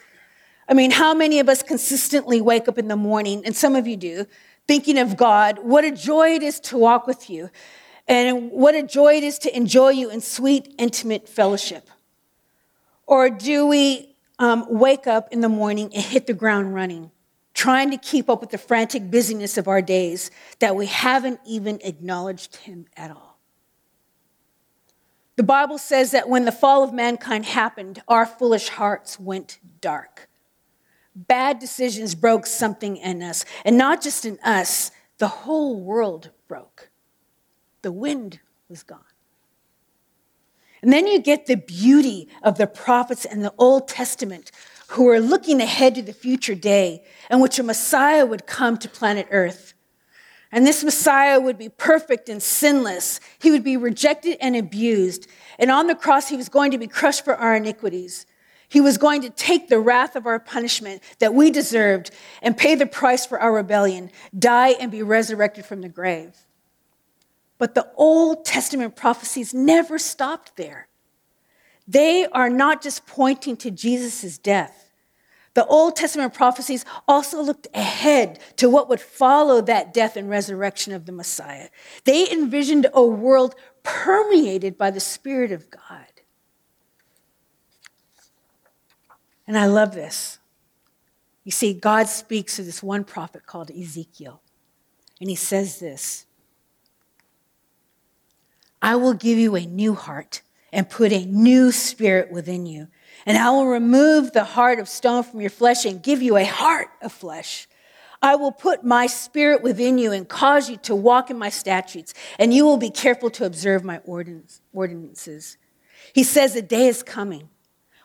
I 0.69 0.75
mean, 0.75 0.91
how 0.91 1.15
many 1.15 1.41
of 1.41 1.49
us 1.49 1.63
consistently 1.63 2.41
wake 2.41 2.69
up 2.69 2.77
in 2.77 2.89
the 2.89 2.97
morning, 2.97 3.43
and 3.45 3.57
some 3.57 3.75
of 3.75 3.87
you 3.87 3.97
do, 3.97 4.27
thinking 4.67 4.99
of 4.99 5.17
God, 5.17 5.61
what 5.63 5.85
a 5.85 5.91
joy 5.91 6.35
it 6.35 6.43
is 6.43 6.61
to 6.61 6.77
walk 6.77 7.07
with 7.07 7.31
you, 7.31 7.49
and 8.07 8.51
what 8.51 8.75
a 8.75 8.83
joy 8.83 9.15
it 9.15 9.25
is 9.25 9.39
to 9.41 9.57
enjoy 9.57 9.91
you 9.91 10.11
in 10.11 10.21
sweet, 10.21 10.75
intimate 10.79 11.29
fellowship? 11.29 11.89
Or 13.07 13.31
do 13.31 13.67
we 13.67 14.15
um, 14.39 14.67
wake 14.69 15.07
up 15.07 15.33
in 15.33 15.41
the 15.41 15.49
morning 15.49 15.91
and 15.95 16.03
hit 16.03 16.27
the 16.27 16.35
ground 16.35 16.75
running, 16.75 17.11
trying 17.55 17.91
to 17.91 17.97
keep 17.97 18.29
up 18.31 18.41
with 18.41 18.51
the 18.51 18.59
frantic 18.59 19.11
busyness 19.11 19.59
of 19.59 19.69
our 19.69 19.83
days 19.83 20.31
that 20.61 20.77
we 20.77 20.87
haven't 20.87 21.41
even 21.47 21.81
acknowledged 21.83 22.57
Him 22.57 22.87
at 22.97 23.11
all. 23.11 23.28
The 25.39 25.45
Bible 25.45 25.79
says 25.79 26.11
that 26.11 26.29
when 26.29 26.47
the 26.47 26.51
fall 26.53 26.83
of 26.83 26.93
mankind 26.93 27.45
happened, 27.47 28.03
our 28.09 28.27
foolish 28.27 28.71
hearts 28.71 29.21
went 29.21 29.61
dark. 29.81 30.29
Bad 31.15 31.61
decisions 31.61 32.17
broke 32.17 32.45
something 32.45 32.97
in 32.97 33.23
us, 33.23 33.45
and 33.65 33.79
not 33.79 34.03
just 34.03 34.25
in 34.25 34.41
us, 34.43 34.91
the 35.19 35.29
whole 35.29 35.81
world 35.81 36.33
broke. 36.49 36.91
The 37.83 37.93
wind 37.93 38.41
was 38.69 38.83
gone. 38.83 38.99
And 40.83 40.93
then 40.93 41.07
you 41.07 41.21
get 41.21 41.47
the 41.47 41.57
beauty 41.57 42.29
of 42.43 42.59
the 42.59 42.67
prophets 42.67 43.25
in 43.25 43.43
the 43.43 43.55
Old 43.59 43.87
Testament 43.87 44.51
who 44.89 45.09
are 45.09 45.21
looking 45.21 45.61
ahead 45.61 45.95
to 45.95 46.03
the 46.03 46.13
future 46.13 46.57
day 46.57 47.05
in 47.31 47.39
which 47.39 47.61
a 47.61 47.63
Messiah 47.63 48.27
would 48.27 48.49
come 48.49 48.77
to 48.79 48.89
planet 48.89 49.29
Earth. 49.31 49.75
And 50.51 50.67
this 50.67 50.83
Messiah 50.83 51.39
would 51.39 51.59
be 51.59 51.69
perfect 51.69 52.29
and 52.29 52.43
sinless. 52.43 53.21
He 53.39 53.51
would 53.51 53.65
be 53.65 53.77
rejected 53.77 54.39
and 54.41 54.57
abused. 54.57 55.27
And 55.59 55.71
on 55.71 55.87
the 55.87 55.95
cross, 55.95 56.29
he 56.29 56.37
was 56.37 56.49
going 56.49 56.71
to 56.71 56.79
be 56.79 56.87
crushed 56.87 57.25
for 57.25 57.37
our 57.37 57.57
iniquities. 57.57 58.25
He 58.69 58.81
was 58.81 58.99
going 58.99 59.23
to 59.23 59.31
take 59.31 59.69
the 59.69 59.81
wrath 59.81 60.17
of 60.17 60.27
our 60.27 60.39
punishment 60.39 61.03
that 61.19 61.35
we 61.35 61.51
deserved 61.51 62.11
and 62.43 62.57
pay 62.57 62.75
the 62.75 62.87
price 62.87 63.25
for 63.27 63.41
our 63.41 63.53
rebellion, 63.53 64.11
die 64.39 64.71
and 64.71 64.91
be 64.91 65.03
resurrected 65.03 65.65
from 65.65 65.81
the 65.81 65.89
grave. 65.89 66.35
But 67.59 67.75
the 67.75 67.91
Old 67.97 68.45
Testament 68.45 68.95
prophecies 68.95 69.53
never 69.53 69.99
stopped 69.99 70.57
there. 70.57 70.89
They 71.87 72.27
are 72.27 72.51
not 72.51 72.83
just 72.83 73.07
pointing 73.07 73.57
to 73.59 73.71
Jesus' 73.71 74.39
death. 74.39 74.88
The 75.59 75.67
Old 75.67 75.97
Testament 75.97 76.35
prophecies 76.35 76.85
also 77.09 77.43
looked 77.43 77.67
ahead 77.75 78.39
to 78.59 78.71
what 78.71 78.89
would 78.89 79.01
follow 79.01 79.61
that 79.63 79.93
death 79.93 80.17
and 80.17 80.31
resurrection 80.31 80.93
of 80.93 81.05
the 81.05 81.11
Messiah. 81.11 81.69
They 82.05 82.31
envisioned 82.31 82.87
a 82.95 83.05
world 83.05 83.57
permeated 83.83 84.79
by 84.79 84.93
the 84.93 85.01
Spirit 85.01 85.51
of 85.51 85.69
God. 85.69 86.07
And 89.49 89.59
I 89.59 89.67
love 89.67 89.97
this. 89.97 90.39
You 91.43 91.51
see, 91.51 91.75
God 91.75 92.07
speaks 92.07 92.55
to 92.55 92.63
this 92.63 92.81
one 92.81 93.03
prophet 93.03 93.45
called 93.45 93.73
Ezekiel, 93.73 94.41
and 95.21 95.29
he 95.29 95.35
says 95.35 95.81
this 95.81 96.27
I 98.81 98.95
will 98.95 99.15
give 99.15 99.39
you 99.39 99.57
a 99.57 99.67
new 99.67 99.97
heart 99.97 100.43
and 100.73 100.89
put 100.89 101.13
a 101.13 101.25
new 101.25 101.73
spirit 101.73 102.31
within 102.31 102.65
you. 102.65 102.87
And 103.27 103.37
I 103.37 103.51
will 103.51 103.67
remove 103.67 104.33
the 104.33 104.45
heart 104.45 104.79
of 104.79 104.89
stone 104.89 105.23
from 105.23 105.41
your 105.41 105.51
flesh 105.51 105.85
and 105.85 106.03
give 106.03 106.23
you 106.23 106.37
a 106.37 106.45
heart 106.45 106.89
of 107.03 107.13
flesh. 107.13 107.69
I 108.21 108.37
will 108.37 108.53
put 108.53 108.85
my 108.85 109.07
spirit 109.07 109.63
within 109.63 109.99
you 109.99 110.13
and 110.13 110.29
cause 110.29 110.69
you 110.69 110.77
to 110.79 110.95
walk 110.95 111.31
in 111.31 111.39
my 111.39 111.51
statutes, 111.51 112.15
and 112.39 112.53
you 112.53 112.65
will 112.65 112.77
be 112.77 112.91
careful 112.91 113.31
to 113.31 113.47
observe 113.47 113.85
my 113.85 113.99
ordinances. 114.05 115.57
He 116.13 116.25
says, 116.25 116.57
A 116.57 116.63
day 116.63 116.89
is 116.89 117.03
coming 117.03 117.49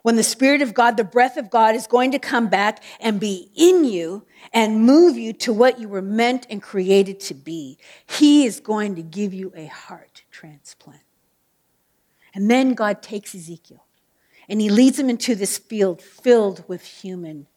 when 0.04 0.18
the 0.18 0.24
Spirit 0.24 0.62
of 0.62 0.74
God, 0.74 0.98
the 0.98 1.04
breath 1.04 1.38
of 1.38 1.50
God, 1.50 1.76
is 1.76 1.88
going 1.88 2.12
to 2.12 2.20
come 2.20 2.48
back 2.48 2.84
and 3.00 3.20
be 3.20 3.50
in 3.56 3.86
you 3.86 4.26
and 4.52 4.86
move 4.86 5.18
you 5.18 5.34
to 5.34 5.54
what 5.54 5.80
you 5.80 5.90
were 5.90 6.02
meant 6.02 6.46
and 6.50 6.62
created 6.62 7.20
to 7.22 7.34
be. 7.34 7.80
He 8.06 8.46
is 8.46 8.60
going 8.60 8.96
to 8.96 9.02
give 9.02 9.34
you 9.34 9.52
a 9.56 9.66
heart 9.66 10.24
transplant. 10.30 11.02
And 12.36 12.52
then 12.52 12.74
God 12.74 13.02
takes 13.02 13.34
Ezekiel 13.34 13.83
and 14.50 14.62
he 14.62 14.70
leads 14.70 15.00
him 15.00 15.10
into 15.10 15.36
this 15.36 15.58
field 15.58 16.02
filled 16.02 16.68
with 16.68 16.84
human 16.84 17.48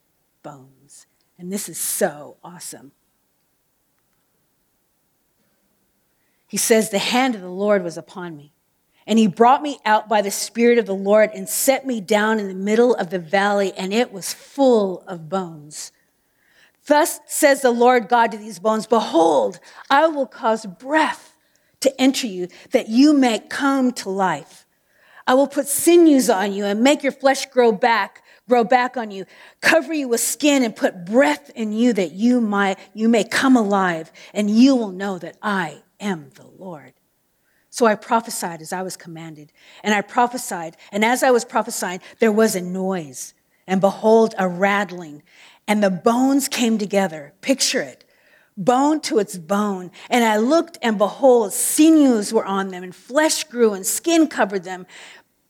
bones. 0.43 1.07
And 1.39 1.53
this 1.53 1.69
is 1.69 1.79
so 1.79 2.37
awesome. 2.43 2.93
He 6.47 6.57
says, 6.57 6.91
The 6.91 6.99
hand 6.99 7.35
of 7.35 7.41
the 7.41 7.49
Lord 7.49 7.83
was 7.83 7.99
upon 7.99 8.37
me 8.37 8.53
and 9.07 9.19
he 9.19 9.29
brought 9.29 9.63
me 9.63 9.79
out 9.85 10.09
by 10.09 10.21
the 10.21 10.31
Spirit 10.31 10.79
of 10.79 10.87
the 10.87 10.95
Lord 10.95 11.31
and 11.33 11.49
set 11.49 11.87
me 11.87 12.01
down 12.01 12.41
in 12.41 12.49
the 12.49 12.55
middle 12.55 12.95
of 12.95 13.11
the 13.11 13.21
valley, 13.21 13.73
and 13.77 13.95
it 13.95 14.13
was 14.13 14.35
full 14.35 15.03
of 15.07 15.29
bones. 15.29 15.93
Thus 16.87 17.21
says 17.27 17.63
the 17.63 17.71
Lord 17.71 18.09
God 18.09 18.33
to 18.33 18.39
these 18.39 18.59
bones 18.59 18.87
Behold, 18.87 19.61
I 19.89 20.09
will 20.09 20.27
cause 20.27 20.67
breath 20.67 21.37
to 21.81 22.01
enter 22.01 22.27
you, 22.27 22.49
that 22.73 22.89
you 22.89 23.13
may 23.13 23.39
come 23.39 23.93
to 23.93 24.11
life. 24.11 24.66
I 25.27 25.35
will 25.35 25.49
put 25.49 25.67
sinews 25.67 26.31
on 26.31 26.53
you 26.53 26.65
and 26.65 26.81
make 26.83 27.03
your 27.03 27.13
flesh 27.13 27.47
grow 27.47 27.73
back, 27.73 28.23
grow 28.49 28.63
back 28.63 28.97
on 28.97 29.11
you, 29.11 29.27
cover 29.61 29.93
you 29.93 30.09
with 30.09 30.21
skin 30.21 30.63
and 30.63 30.75
put 30.75 31.05
breath 31.05 31.51
in 31.55 31.73
you 31.73 31.93
that 31.95 32.13
you 32.13 32.41
might, 32.41 32.79
you 32.95 33.09
may 33.09 33.25
come 33.25 33.57
alive, 33.57 34.13
and 34.33 34.49
you 34.49 34.77
will 34.77 34.93
know 34.93 35.19
that 35.19 35.37
I 35.43 35.83
am 35.99 36.31
the 36.35 36.47
Lord. 36.47 36.95
So 37.77 37.85
I 37.85 37.95
prophesied 37.95 38.63
as 38.63 38.73
I 38.73 38.81
was 38.81 38.97
commanded. 38.97 39.53
And 39.83 39.93
I 39.93 40.01
prophesied. 40.01 40.79
And 40.91 41.05
as 41.05 41.23
I 41.23 41.31
was 41.31 41.45
prophesying, 41.45 42.01
there 42.21 42.33
was 42.33 42.57
a 42.57 42.63
noise. 42.63 43.35
And 43.67 43.83
behold, 43.83 44.35
a 44.39 44.49
rattling. 44.49 45.23
And 45.69 45.83
the 45.83 45.91
bones 45.91 46.49
came 46.49 46.79
together. 46.79 47.35
Picture 47.43 47.83
it. 47.83 48.06
Bone 48.57 49.01
to 49.03 49.19
its 49.19 49.37
bone. 49.37 49.91
And 50.09 50.25
I 50.25 50.39
looked, 50.39 50.79
and 50.83 50.97
behold, 50.99 51.53
sinews 51.53 52.33
were 52.33 52.45
on 52.45 52.69
them, 52.69 52.83
and 52.83 52.95
flesh 52.95 53.45
grew, 53.45 53.75
and 53.75 53.87
skin 53.87 54.29
covered 54.29 54.65
them. 54.65 54.87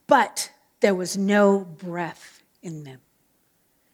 But 0.07 0.51
there 0.79 0.95
was 0.95 1.17
no 1.17 1.59
breath 1.59 2.43
in 2.61 2.83
them. 2.83 2.99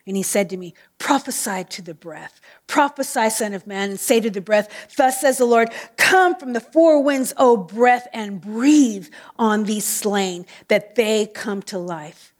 And 0.05 0.17
he 0.17 0.23
said 0.23 0.49
to 0.49 0.57
me, 0.57 0.73
Prophesy 0.97 1.63
to 1.63 1.81
the 1.81 1.93
breath. 1.93 2.41
Prophesy, 2.67 3.29
Son 3.29 3.53
of 3.53 3.65
Man, 3.65 3.91
and 3.91 3.99
say 3.99 4.19
to 4.19 4.29
the 4.29 4.41
breath, 4.41 4.93
Thus 4.97 5.21
says 5.21 5.37
the 5.37 5.45
Lord, 5.45 5.69
Come 5.95 6.35
from 6.35 6.53
the 6.53 6.59
four 6.59 7.01
winds, 7.01 7.33
O 7.37 7.55
breath, 7.55 8.07
and 8.13 8.41
breathe 8.41 9.07
on 9.37 9.63
these 9.63 9.85
slain, 9.85 10.45
that 10.67 10.95
they 10.95 11.27
come 11.27 11.61
to 11.63 11.77
life. 11.77 12.32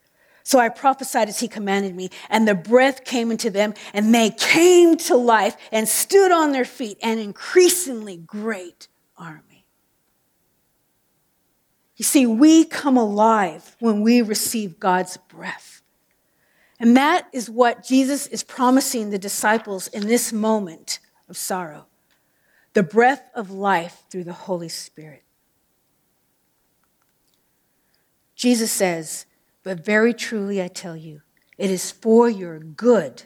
So 0.54 0.60
I 0.60 0.70
prophesied 0.70 1.30
as 1.30 1.40
he 1.40 1.48
commanded 1.48 1.96
me, 1.96 2.12
and 2.30 2.48
the 2.48 2.54
breath 2.54 3.06
came 3.06 3.32
into 3.32 3.50
them, 3.50 3.74
and 3.92 4.14
they 4.14 4.30
came 4.30 4.98
to 4.98 5.16
life 5.16 5.58
and 5.72 5.88
stood 5.88 6.32
on 6.32 6.52
their 6.52 6.64
feet, 6.64 7.00
an 7.02 7.18
increasingly 7.18 8.18
great 8.18 8.88
army. 9.18 9.66
You 11.98 12.06
see, 12.06 12.28
we 12.28 12.66
come 12.66 12.98
alive 12.98 13.76
when 13.80 14.02
we 14.02 14.22
receive 14.22 14.80
God's 14.80 15.18
breath. 15.18 15.82
And 16.80 16.96
that 16.98 17.28
is 17.34 17.50
what 17.50 17.84
Jesus 17.84 18.28
is 18.28 18.44
promising 18.44 19.10
the 19.10 19.18
disciples 19.18 19.88
in 19.88 20.06
this 20.06 20.32
moment 20.32 21.00
of 21.28 21.36
sorrow 21.36 21.88
the 22.74 22.84
breath 22.84 23.24
of 23.34 23.50
life 23.50 24.04
through 24.12 24.26
the 24.26 24.34
Holy 24.34 24.70
Spirit. 24.70 25.24
Jesus 28.36 28.72
says, 28.72 29.26
But 29.64 29.86
very 29.86 30.14
truly 30.14 30.62
I 30.62 30.68
tell 30.68 30.96
you, 30.96 31.22
it 31.58 31.70
is 31.70 31.92
for 31.92 32.30
your 32.30 32.60
good 32.60 33.24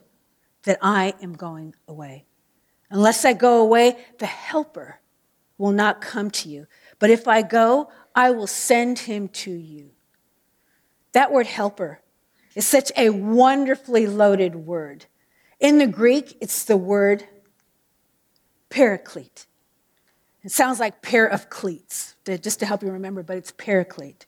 that 0.63 0.77
I 0.81 1.15
am 1.21 1.33
going 1.33 1.75
away. 1.87 2.25
Unless 2.89 3.25
I 3.25 3.33
go 3.33 3.61
away, 3.61 3.97
the 4.19 4.25
Helper 4.25 4.99
will 5.57 5.71
not 5.71 6.01
come 6.01 6.29
to 6.29 6.49
you. 6.49 6.67
But 6.99 7.09
if 7.09 7.27
I 7.27 7.41
go, 7.41 7.89
I 8.15 8.31
will 8.31 8.47
send 8.47 8.99
him 8.99 9.27
to 9.29 9.51
you. 9.51 9.91
That 11.13 11.31
word 11.31 11.47
helper 11.47 12.01
is 12.55 12.65
such 12.67 12.91
a 12.95 13.09
wonderfully 13.09 14.07
loaded 14.07 14.55
word. 14.55 15.05
In 15.59 15.79
the 15.79 15.87
Greek, 15.87 16.37
it's 16.41 16.63
the 16.63 16.77
word 16.77 17.23
paraclete. 18.69 19.47
It 20.43 20.51
sounds 20.51 20.79
like 20.79 21.01
pair 21.01 21.25
of 21.25 21.49
cleats, 21.49 22.15
just 22.25 22.59
to 22.59 22.65
help 22.65 22.83
you 22.83 22.91
remember, 22.91 23.23
but 23.23 23.37
it's 23.37 23.51
paraclete. 23.51 24.25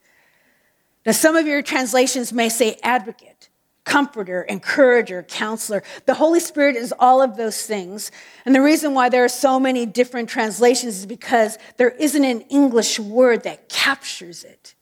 Now, 1.06 1.14
some 1.14 1.36
of 1.36 1.48
your 1.48 1.62
translations 1.62 2.34
may 2.34 2.50
say 2.50 2.78
advocate, 2.84 3.50
comforter, 3.86 4.44
encourager, 4.44 5.24
counselor. 5.24 5.82
The 6.06 6.16
Holy 6.16 6.40
Spirit 6.40 6.76
is 6.76 6.94
all 7.00 7.22
of 7.22 7.38
those 7.38 7.66
things. 7.66 8.12
And 8.46 8.54
the 8.54 8.62
reason 8.62 8.94
why 8.94 9.10
there 9.10 9.24
are 9.24 9.30
so 9.30 9.60
many 9.60 9.86
different 9.86 10.30
translations 10.30 11.00
is 11.00 11.06
because 11.06 11.58
there 11.78 11.92
isn't 11.92 12.24
an 12.24 12.42
English 12.42 13.00
word 13.00 13.44
that 13.44 13.70
captures 13.70 14.44
it. 14.44 14.76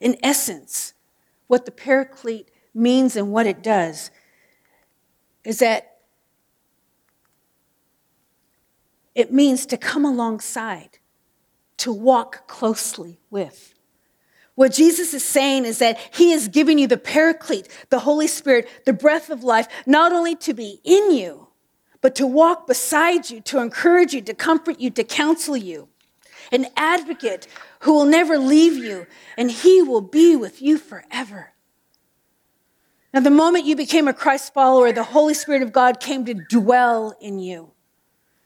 In 0.00 0.16
essence, 0.22 0.94
what 1.46 1.66
the 1.66 1.70
paraclete 1.70 2.50
means 2.74 3.14
and 3.14 3.30
what 3.30 3.46
it 3.46 3.62
does 3.62 4.10
is 5.44 5.58
that 5.58 5.98
it 9.14 9.32
means 9.32 9.66
to 9.66 9.76
come 9.76 10.04
alongside, 10.04 10.98
to 11.76 11.92
walk 11.92 12.48
closely 12.48 13.20
with. 13.30 13.74
What 14.62 14.74
Jesus 14.74 15.12
is 15.12 15.24
saying 15.24 15.64
is 15.64 15.80
that 15.80 15.98
He 16.12 16.30
is 16.30 16.46
giving 16.46 16.78
you 16.78 16.86
the 16.86 16.96
paraclete, 16.96 17.66
the 17.90 17.98
Holy 17.98 18.28
Spirit, 18.28 18.68
the 18.86 18.92
breath 18.92 19.28
of 19.28 19.42
life, 19.42 19.66
not 19.86 20.12
only 20.12 20.36
to 20.36 20.54
be 20.54 20.80
in 20.84 21.10
you, 21.10 21.48
but 22.00 22.14
to 22.14 22.28
walk 22.28 22.68
beside 22.68 23.28
you, 23.28 23.40
to 23.40 23.58
encourage 23.58 24.14
you, 24.14 24.20
to 24.20 24.34
comfort 24.34 24.78
you, 24.78 24.90
to 24.90 25.02
counsel 25.02 25.56
you. 25.56 25.88
An 26.52 26.66
advocate 26.76 27.48
who 27.80 27.92
will 27.92 28.04
never 28.04 28.38
leave 28.38 28.76
you, 28.76 29.08
and 29.36 29.50
He 29.50 29.82
will 29.82 30.00
be 30.00 30.36
with 30.36 30.62
you 30.62 30.78
forever. 30.78 31.54
Now, 33.12 33.18
the 33.18 33.30
moment 33.30 33.64
you 33.64 33.74
became 33.74 34.06
a 34.06 34.14
Christ 34.14 34.54
follower, 34.54 34.92
the 34.92 35.02
Holy 35.02 35.34
Spirit 35.34 35.62
of 35.62 35.72
God 35.72 35.98
came 35.98 36.24
to 36.26 36.34
dwell 36.34 37.16
in 37.20 37.40
you. 37.40 37.72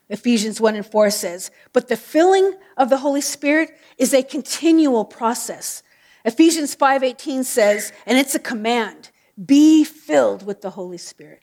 Ephesians 0.08 0.62
1 0.62 0.76
and 0.76 0.86
4 0.86 1.10
says, 1.10 1.50
but 1.74 1.88
the 1.88 1.96
filling 1.96 2.54
of 2.78 2.88
the 2.88 2.96
Holy 2.96 3.20
Spirit 3.20 3.76
is 3.98 4.14
a 4.14 4.22
continual 4.22 5.04
process. 5.04 5.82
Ephesians 6.26 6.74
5:18 6.74 7.44
says, 7.44 7.92
and 8.04 8.18
it's 8.18 8.34
a 8.34 8.40
command, 8.40 9.10
be 9.42 9.84
filled 9.84 10.44
with 10.44 10.60
the 10.60 10.70
Holy 10.70 10.98
Spirit. 10.98 11.42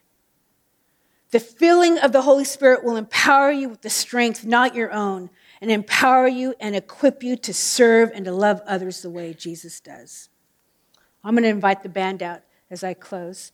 The 1.30 1.40
filling 1.40 1.98
of 1.98 2.12
the 2.12 2.22
Holy 2.22 2.44
Spirit 2.44 2.84
will 2.84 2.96
empower 2.96 3.50
you 3.50 3.68
with 3.68 3.80
the 3.80 3.90
strength 3.90 4.44
not 4.44 4.74
your 4.74 4.92
own 4.92 5.30
and 5.60 5.70
empower 5.70 6.28
you 6.28 6.54
and 6.60 6.76
equip 6.76 7.22
you 7.22 7.36
to 7.38 7.54
serve 7.54 8.10
and 8.14 8.26
to 8.26 8.30
love 8.30 8.60
others 8.66 9.00
the 9.00 9.10
way 9.10 9.32
Jesus 9.32 9.80
does. 9.80 10.28
I'm 11.24 11.34
going 11.34 11.44
to 11.44 11.48
invite 11.48 11.82
the 11.82 11.88
band 11.88 12.22
out 12.22 12.42
as 12.70 12.84
I 12.84 12.92
close. 12.92 13.52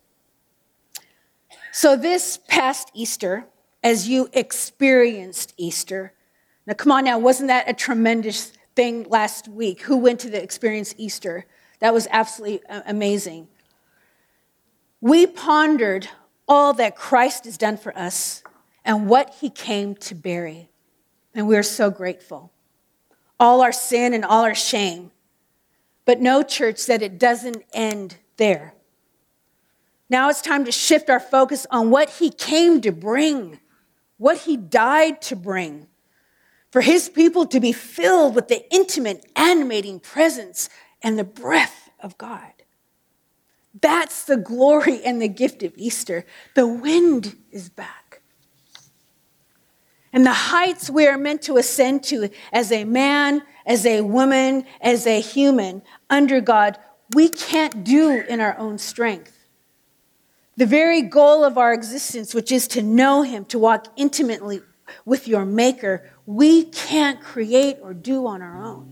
So, 1.72 1.96
this 1.96 2.40
past 2.48 2.90
Easter, 2.92 3.46
as 3.82 4.08
you 4.08 4.28
experienced 4.32 5.54
Easter, 5.56 6.12
Now, 6.66 6.74
come 6.74 6.92
on 6.92 7.04
now, 7.04 7.18
wasn't 7.18 7.48
that 7.48 7.70
a 7.70 7.72
tremendous 7.72 8.52
thing 8.80 9.04
last 9.10 9.46
week? 9.46 9.82
Who 9.82 9.98
went 9.98 10.20
to 10.20 10.30
the 10.30 10.42
Experience 10.42 10.94
Easter? 10.96 11.44
That 11.80 11.92
was 11.92 12.08
absolutely 12.10 12.66
uh, 12.66 12.80
amazing. 12.86 13.46
We 15.02 15.26
pondered 15.26 16.08
all 16.48 16.72
that 16.72 16.96
Christ 16.96 17.44
has 17.44 17.58
done 17.58 17.76
for 17.76 17.94
us 17.94 18.42
and 18.82 19.06
what 19.06 19.34
he 19.38 19.50
came 19.50 19.96
to 19.96 20.14
bury. 20.14 20.70
And 21.34 21.46
we're 21.46 21.62
so 21.62 21.90
grateful. 21.90 22.52
All 23.38 23.60
our 23.60 23.70
sin 23.70 24.14
and 24.14 24.24
all 24.24 24.44
our 24.44 24.54
shame. 24.54 25.10
But 26.06 26.22
no 26.22 26.42
church 26.42 26.78
said 26.78 27.02
it 27.02 27.18
doesn't 27.18 27.62
end 27.74 28.16
there. 28.38 28.72
Now 30.08 30.30
it's 30.30 30.40
time 30.40 30.64
to 30.64 30.72
shift 30.72 31.10
our 31.10 31.20
focus 31.20 31.66
on 31.70 31.90
what 31.90 32.08
he 32.08 32.30
came 32.30 32.80
to 32.80 32.92
bring, 32.92 33.60
what 34.16 34.38
he 34.38 34.56
died 34.56 35.20
to 35.28 35.36
bring. 35.36 35.86
For 36.70 36.80
his 36.82 37.08
people 37.08 37.46
to 37.46 37.60
be 37.60 37.72
filled 37.72 38.34
with 38.34 38.48
the 38.48 38.64
intimate, 38.72 39.26
animating 39.34 40.00
presence 40.00 40.68
and 41.02 41.18
the 41.18 41.24
breath 41.24 41.90
of 42.00 42.16
God. 42.16 42.52
That's 43.80 44.24
the 44.24 44.36
glory 44.36 45.02
and 45.04 45.20
the 45.20 45.28
gift 45.28 45.62
of 45.62 45.72
Easter. 45.76 46.24
The 46.54 46.66
wind 46.66 47.36
is 47.50 47.68
back. 47.68 48.22
And 50.12 50.26
the 50.26 50.32
heights 50.32 50.90
we 50.90 51.06
are 51.06 51.18
meant 51.18 51.42
to 51.42 51.56
ascend 51.56 52.02
to 52.04 52.30
as 52.52 52.72
a 52.72 52.84
man, 52.84 53.42
as 53.64 53.86
a 53.86 54.00
woman, 54.02 54.64
as 54.80 55.06
a 55.06 55.20
human 55.20 55.82
under 56.08 56.40
God, 56.40 56.78
we 57.14 57.28
can't 57.28 57.84
do 57.84 58.24
in 58.28 58.40
our 58.40 58.56
own 58.58 58.78
strength. 58.78 59.36
The 60.56 60.66
very 60.66 61.02
goal 61.02 61.44
of 61.44 61.56
our 61.56 61.72
existence, 61.72 62.34
which 62.34 62.50
is 62.50 62.66
to 62.68 62.82
know 62.82 63.22
Him, 63.22 63.44
to 63.46 63.58
walk 63.58 63.86
intimately 63.96 64.60
with 65.04 65.28
your 65.28 65.44
Maker, 65.44 66.10
we 66.30 66.62
can't 66.62 67.20
create 67.20 67.78
or 67.82 67.92
do 67.92 68.24
on 68.28 68.40
our 68.40 68.62
own. 68.62 68.86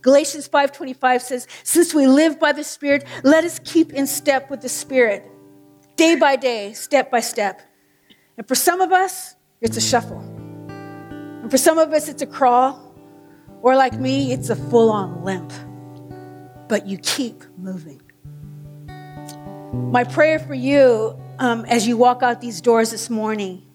Galatians 0.00 0.46
5:25 0.46 1.22
says, 1.22 1.48
"Since 1.64 1.92
we 1.92 2.06
live 2.06 2.38
by 2.38 2.52
the 2.52 2.62
Spirit, 2.62 3.04
let 3.24 3.42
us 3.42 3.58
keep 3.58 3.92
in 3.92 4.06
step 4.06 4.48
with 4.48 4.60
the 4.60 4.68
Spirit, 4.68 5.28
day 5.96 6.14
by 6.14 6.36
day, 6.36 6.72
step 6.72 7.10
by 7.10 7.18
step." 7.18 7.62
And 8.36 8.46
for 8.46 8.54
some 8.54 8.80
of 8.80 8.92
us, 8.92 9.34
it's 9.60 9.76
a 9.76 9.80
shuffle. 9.80 10.20
And 10.20 11.50
for 11.50 11.58
some 11.58 11.78
of 11.78 11.92
us, 11.92 12.08
it's 12.08 12.22
a 12.22 12.26
crawl. 12.26 12.94
Or 13.60 13.74
like 13.74 13.98
me, 13.98 14.32
it's 14.32 14.50
a 14.50 14.56
full-on 14.56 15.24
limp. 15.24 15.52
But 16.68 16.86
you 16.86 16.96
keep 16.98 17.42
moving. 17.58 18.00
My 19.90 20.04
prayer 20.04 20.38
for 20.38 20.54
you 20.54 21.16
um, 21.40 21.64
as 21.64 21.88
you 21.88 21.96
walk 21.96 22.22
out 22.22 22.40
these 22.40 22.60
doors 22.60 22.92
this 22.92 23.10
morning 23.10 23.66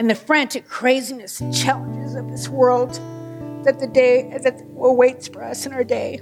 and 0.00 0.08
the 0.08 0.14
frantic 0.14 0.66
craziness 0.66 1.42
and 1.42 1.54
challenges 1.54 2.14
of 2.14 2.30
this 2.30 2.48
world 2.48 2.94
that 3.66 3.80
the 3.80 3.86
day 3.86 4.34
that 4.42 4.58
awaits 4.78 5.28
for 5.28 5.44
us 5.44 5.66
in 5.66 5.74
our 5.74 5.84
day. 5.84 6.16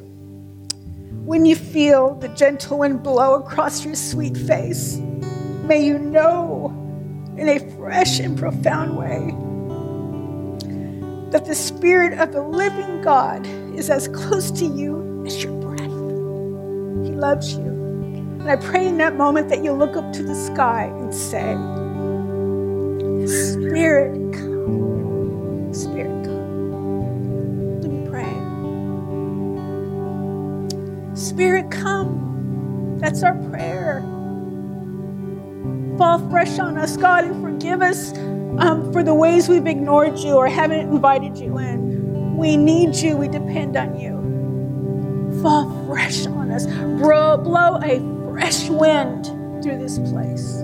When 1.24 1.46
you 1.46 1.54
feel 1.54 2.16
the 2.16 2.26
gentle 2.30 2.80
wind 2.80 3.04
blow 3.04 3.34
across 3.34 3.84
your 3.84 3.94
sweet 3.94 4.36
face, 4.36 4.96
may 5.62 5.80
you 5.80 5.96
know 5.96 6.74
in 7.36 7.48
a 7.48 7.60
fresh 7.76 8.18
and 8.18 8.36
profound 8.36 8.98
way 8.98 9.30
that 11.30 11.44
the 11.44 11.54
Spirit 11.54 12.18
of 12.18 12.32
the 12.32 12.42
living 12.42 13.00
God 13.00 13.46
is 13.76 13.90
as 13.90 14.08
close 14.08 14.50
to 14.50 14.64
you 14.64 15.22
as 15.24 15.40
your 15.40 15.52
breath. 15.60 15.82
He 17.06 17.12
loves 17.12 17.52
you. 17.52 17.62
And 18.40 18.50
I 18.50 18.56
pray 18.56 18.88
in 18.88 18.98
that 18.98 19.14
moment 19.14 19.50
that 19.50 19.62
you 19.62 19.70
look 19.70 19.94
up 19.96 20.12
to 20.14 20.24
the 20.24 20.34
sky 20.34 20.86
and 20.86 21.14
say, 21.14 21.54
Spirit, 23.28 24.32
come. 24.32 25.74
Spirit, 25.74 26.24
come. 26.24 27.80
Let 27.82 27.90
me 27.90 28.08
pray. 28.08 28.32
Spirit, 31.14 31.70
come. 31.70 32.96
That's 32.98 33.22
our 33.22 33.34
prayer. 33.50 34.00
Fall 35.98 36.26
fresh 36.30 36.58
on 36.58 36.78
us, 36.78 36.96
God, 36.96 37.24
and 37.24 37.42
forgive 37.42 37.82
us 37.82 38.16
um, 38.58 38.90
for 38.94 39.02
the 39.02 39.12
ways 39.12 39.46
we've 39.46 39.66
ignored 39.66 40.18
you 40.18 40.32
or 40.32 40.48
haven't 40.48 40.80
invited 40.80 41.36
you 41.36 41.58
in. 41.58 42.36
We 42.38 42.56
need 42.56 42.94
you. 42.96 43.14
We 43.18 43.28
depend 43.28 43.76
on 43.76 44.00
you. 44.00 44.16
Fall 45.42 45.86
fresh 45.86 46.26
on 46.26 46.50
us. 46.50 46.64
Blow, 46.66 47.36
blow 47.36 47.76
a 47.82 48.00
fresh 48.32 48.70
wind 48.70 49.26
through 49.62 49.78
this 49.80 49.98
place. 49.98 50.62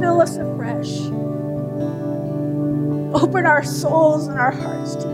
Fill 0.00 0.20
us. 0.20 0.51
Open 3.22 3.46
our 3.46 3.62
souls 3.62 4.26
and 4.26 4.36
our 4.36 4.50
hearts 4.50 4.96
to 4.96 5.11